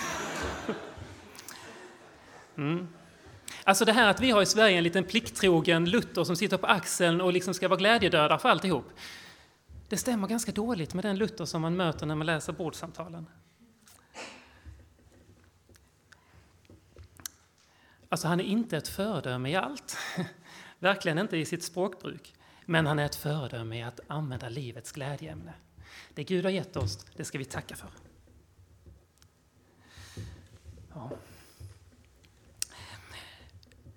[2.57, 2.89] Mm.
[3.65, 6.67] Alltså det här att vi har i Sverige en liten plikttrogen Luther som sitter på
[6.67, 8.91] axeln och liksom ska vara glädjedödare för alltihop.
[9.89, 13.27] Det stämmer ganska dåligt med den Luther som man möter när man läser bordsamtalen.
[18.09, 19.97] Alltså han är inte ett föredöme i allt.
[20.79, 22.35] Verkligen inte i sitt språkbruk.
[22.67, 25.53] Men han är ett föredöme i att använda livets glädjeämne.
[26.15, 27.89] Det Gud har gett oss, det ska vi tacka för.
[30.95, 31.11] Ja.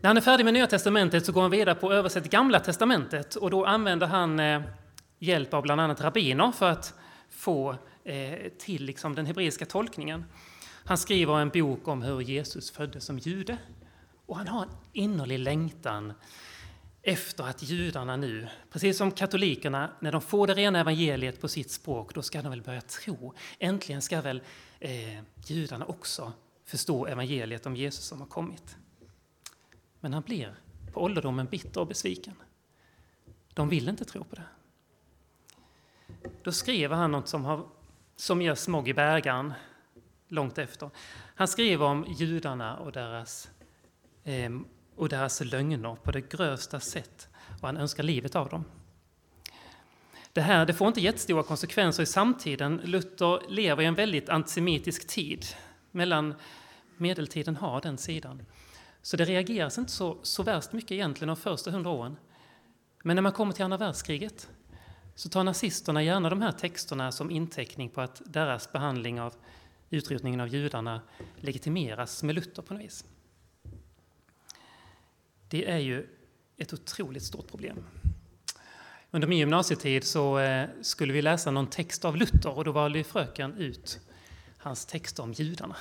[0.06, 2.60] När han är färdig med Nya Testamentet så går han vidare på att översätta Gamla
[2.60, 4.62] Testamentet och då använder han eh,
[5.20, 6.94] hjälp av bland annat rabbiner för att
[7.30, 10.26] få eh, till liksom den hebreiska tolkningen.
[10.86, 13.58] Han skriver en bok om hur Jesus föddes som jude
[14.26, 16.14] och han har en innerlig längtan
[17.02, 21.72] efter att judarna nu, precis som katolikerna, när de får det rena evangeliet på sitt
[21.72, 23.34] språk, då ska de väl börja tro.
[23.60, 24.42] Äntligen ska väl
[24.80, 26.34] eh, judarna också
[26.66, 28.78] förstå evangeliet om Jesus som har kommit.
[30.06, 30.56] Men han blir
[30.94, 32.34] på ålderdomen bitter och besviken.
[33.54, 34.44] De vill inte tro på det.
[36.44, 37.66] Då skriver han något som, har,
[38.16, 39.54] som ger smog i bägaren
[40.28, 40.90] långt efter.
[41.36, 43.50] Han skriver om judarna och deras
[44.24, 44.50] eh,
[44.96, 47.28] och deras lögner på det grövsta sätt
[47.62, 48.66] och han önskar livet av dem.
[50.34, 52.82] Det här det får inte jättestora konsekvenser i samtiden.
[52.84, 55.46] Luther lever i en väldigt antisemitisk tid.
[55.92, 56.34] Mellan
[56.98, 58.42] medeltiden har den sidan.
[59.06, 62.18] Så det reageras inte så, så värst mycket egentligen de första hundra åren.
[63.04, 64.50] Men när man kommer till andra världskriget
[65.16, 69.34] så tar nazisterna gärna de här texterna som inteckning på att deras behandling av
[69.90, 71.02] utrotningen av judarna
[71.36, 73.06] legitimeras med Luther på något vis.
[75.50, 76.08] Det är ju
[76.58, 77.84] ett otroligt stort problem.
[79.12, 83.04] Under min gymnasietid så eh, skulle vi läsa någon text av Luther och då valde
[83.04, 84.00] fröken ut
[84.58, 85.76] hans texter om judarna.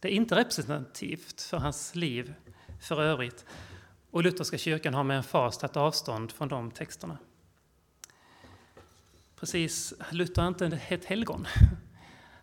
[0.00, 2.34] Det är inte representativt för hans liv
[2.80, 3.44] för övrigt
[4.10, 7.18] och lutherska kyrkan har med en fas tagit avstånd från de texterna.
[9.36, 11.46] Precis, Luther är inte ett helgon.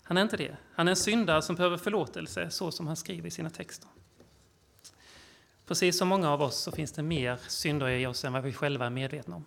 [0.03, 0.57] Han är inte det.
[0.75, 3.89] Han är en syndare som behöver förlåtelse, så som han skriver i sina texter.
[5.65, 8.53] Precis som många av oss så finns det mer synder i oss än vad vi
[8.53, 9.45] själva är medvetna om.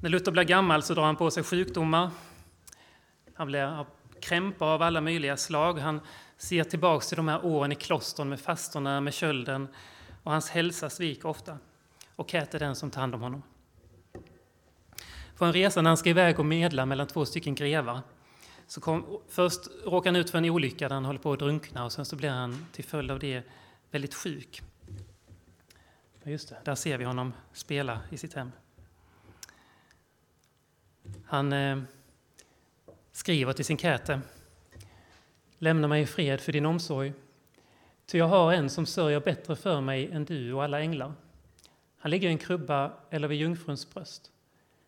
[0.00, 2.10] När Luther blir gammal så drar han på sig sjukdomar.
[3.34, 3.86] Han blir
[4.24, 5.78] krämpar av alla möjliga slag.
[5.78, 6.00] Han
[6.36, 9.68] ser tillbaka till de här åren i klostren med fastorna, med kölden
[10.22, 11.58] och hans hälsa sviker ofta.
[12.16, 13.42] Och Kät är den som tar hand om honom.
[15.36, 18.00] På en resa när han ska iväg och medla mellan två stycken grevar
[18.66, 21.84] så kom, först råkar han ut för en olycka där han håller på att drunkna
[21.84, 23.42] och sen så blir han till följd av det
[23.90, 24.62] väldigt sjuk.
[26.24, 28.52] Just det, där ser vi honom spela i sitt hem.
[31.26, 31.78] Han eh,
[33.14, 34.20] skriver till sin käte.
[35.58, 37.12] Lämna mig i fred för din omsorg.
[38.06, 41.12] Ty jag har en som sörjer bättre för mig än du och alla änglar.
[41.96, 44.30] Han ligger i en krubba eller vid jungfruns bröst,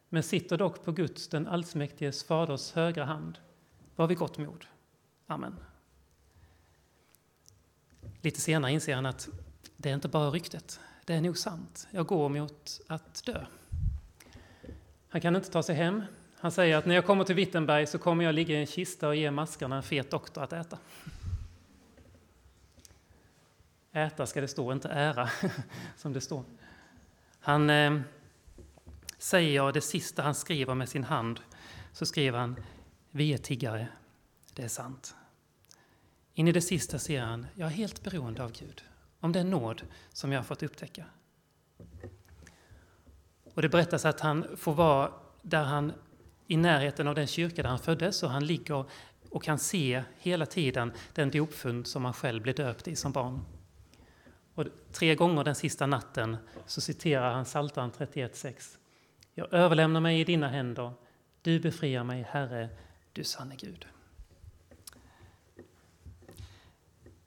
[0.08, 3.38] men sitter dock på Guds, den allsmäktiges faders högra hand.
[3.96, 4.66] Var vid gott mod.
[5.26, 5.56] Amen.
[8.20, 9.28] Lite senare inser han att
[9.76, 11.88] det är inte bara ryktet, det är nog sant.
[11.90, 13.46] Jag går mot att dö.
[15.08, 16.02] Han kan inte ta sig hem.
[16.38, 19.08] Han säger att när jag kommer till Wittenberg så kommer jag ligga i en kista
[19.08, 20.78] och ge maskarna en fet doktor att äta.
[23.92, 25.30] Äta ska det stå, inte ära,
[25.96, 26.44] som det står.
[27.40, 28.00] Han eh,
[29.18, 31.40] säger det sista han skriver med sin hand,
[31.92, 32.56] så skriver han
[33.10, 33.88] Vi är tiggare,
[34.54, 35.14] det är sant.
[36.34, 38.84] In i det sista ser han, jag är helt beroende av Gud,
[39.20, 39.82] om den nåd
[40.12, 41.04] som jag har fått upptäcka.
[43.54, 45.12] Och det berättas att han får vara
[45.42, 45.92] där han
[46.46, 48.84] i närheten av den kyrka där han föddes och han ligger
[49.30, 53.44] och kan se hela tiden den dopfund som han själv blev döpt i som barn.
[54.54, 56.36] Och tre gånger den sista natten
[56.66, 58.78] så citerar han Psaltaren 31.6.
[59.34, 60.92] Jag överlämnar mig i dina händer,
[61.42, 62.68] du befriar mig, Herre,
[63.12, 63.86] du sanne Gud.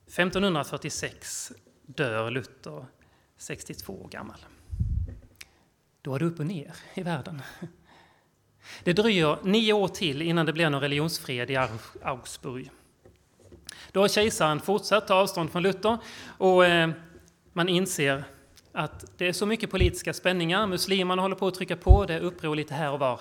[0.06, 1.52] 1546
[1.82, 2.86] dör Luther
[3.36, 4.38] 62 år gammal.
[6.02, 7.42] Då är det upp och ner i världen.
[8.84, 11.56] Det dröjer nio år till innan det blir någon religionsfred i
[12.02, 12.70] Augsburg.
[13.92, 15.98] Då har kejsaren fortsatt ta avstånd från Luther
[16.38, 16.90] och eh,
[17.52, 18.24] man inser
[18.72, 22.20] att det är så mycket politiska spänningar, muslimerna håller på att trycka på, det är
[22.20, 23.20] uppror lite här och var.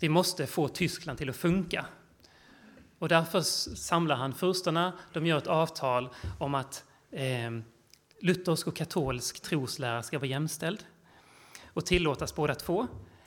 [0.00, 1.86] Vi måste få Tyskland till att funka.
[2.98, 7.50] Och därför samlar han furstarna, de gör ett avtal om att eh,
[8.20, 10.84] luthersk och katolsk troslära ska vara jämställd
[11.66, 12.86] och tillåtas båda två.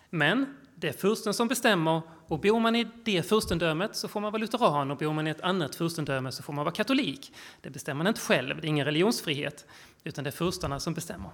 [0.09, 4.32] Men det är fursten som bestämmer och bor man i det furstendömet så får man
[4.32, 7.34] vara lutheran och bor man i ett annat furstendöme så får man vara katolik.
[7.62, 9.66] Det bestämmer man inte själv, det är ingen religionsfrihet,
[10.04, 11.30] utan det är furstarna som bestämmer.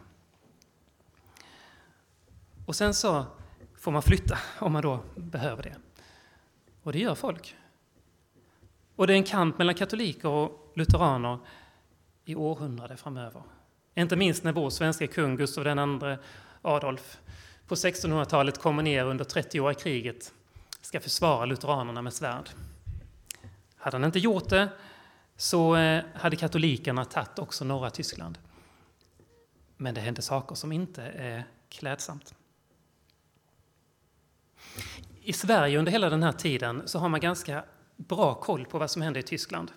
[2.66, 3.26] Och sen så
[3.78, 5.76] får man flytta om man då behöver det.
[6.84, 7.56] Och det gör folk.
[8.96, 11.40] Och det är en kamp mellan katoliker och lutheraner
[12.26, 13.42] i århundraden framöver.
[13.96, 16.18] Inte minst när vår svenska kung Gustav II
[16.62, 17.20] Adolf
[17.70, 20.34] på 1600-talet kommer ner under 30-åriga kriget
[20.82, 22.50] ska försvara lutheranerna med svärd.
[23.78, 24.70] Hade han inte gjort det
[25.38, 28.38] så eh, hade katolikerna tagit också norra Tyskland.
[29.78, 32.34] Men det hände saker som inte är klädsamt.
[35.22, 37.64] I Sverige under hela den här tiden så har man ganska
[37.96, 39.72] bra koll på vad som händer i Tyskland.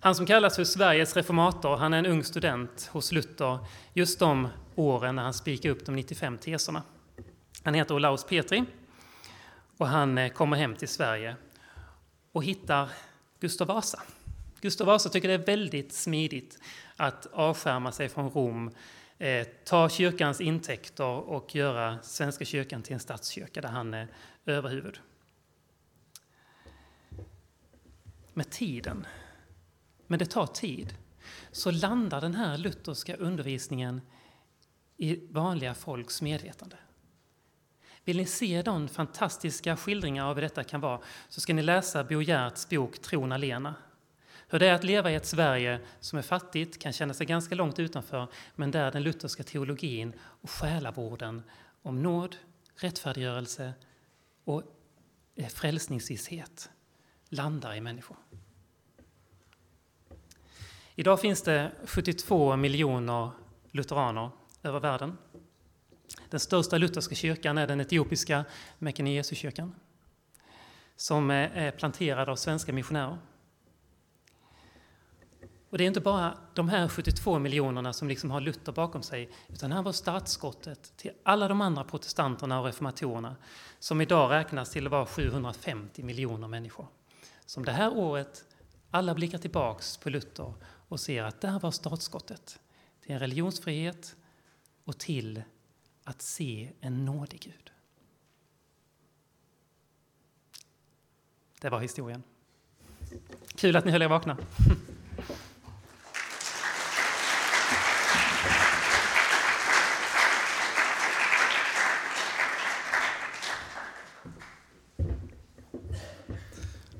[0.00, 3.58] Han som kallas för Sveriges reformator, han är en ung student hos Luther
[3.92, 4.48] just de
[4.78, 6.82] åren när han spikar upp de 95 teserna.
[7.62, 8.64] Han heter Olaus Petri
[9.76, 11.36] och han eh, kommer hem till Sverige
[12.32, 12.90] och hittar
[13.40, 14.02] Gustav Vasa.
[14.60, 16.58] Gustav Vasa tycker det är väldigt smidigt
[16.96, 18.70] att avskärma sig från Rom,
[19.18, 24.08] eh, ta kyrkans intäkter och göra Svenska kyrkan till en statskyrka där han är
[24.46, 25.00] överhuvud.
[28.34, 29.06] Med tiden,
[30.06, 30.94] men det tar tid,
[31.52, 34.00] så landar den här lutherska undervisningen
[34.98, 36.76] i vanliga folks medvetande.
[38.04, 42.04] Vill ni se de fantastiska skildringar av hur detta kan vara så ska ni läsa
[42.04, 43.74] Bo Giertz bok Tron alena.
[44.48, 47.54] Hur det är att leva i ett Sverige som är fattigt, kan känna sig ganska
[47.54, 51.42] långt utanför, men där den lutherska teologin och själavården
[51.82, 52.36] om nåd,
[52.76, 53.72] rättfärdiggörelse
[54.44, 54.62] och
[55.34, 56.70] eh, frälsningsvisshet
[57.28, 58.16] landar i människor.
[60.94, 63.30] Idag finns det 72 miljoner
[63.70, 64.30] lutheraner
[64.68, 65.18] över världen.
[66.30, 68.44] Den största lutherska kyrkan är den etiopiska
[68.78, 69.74] Mekane kyrkan
[70.96, 73.18] som eh, är planterad av svenska missionärer.
[75.70, 79.30] Och det är inte bara de här 72 miljonerna som liksom har Luther bakom sig,
[79.48, 83.36] utan han var startskottet till alla de andra protestanterna och reformatorerna,
[83.78, 86.86] som idag räknas till att vara 750 miljoner människor.
[87.46, 88.44] Som det här året
[88.90, 92.60] alla blickar tillbaks på Luther och ser att där var startskottet
[93.02, 94.16] till en religionsfrihet
[94.88, 95.42] och till
[96.04, 97.72] att se en nådig Gud.
[101.60, 102.22] Det var historien.
[103.54, 104.36] Kul att ni höll er vakna.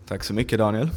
[0.07, 0.91] Tack så mycket Daniel.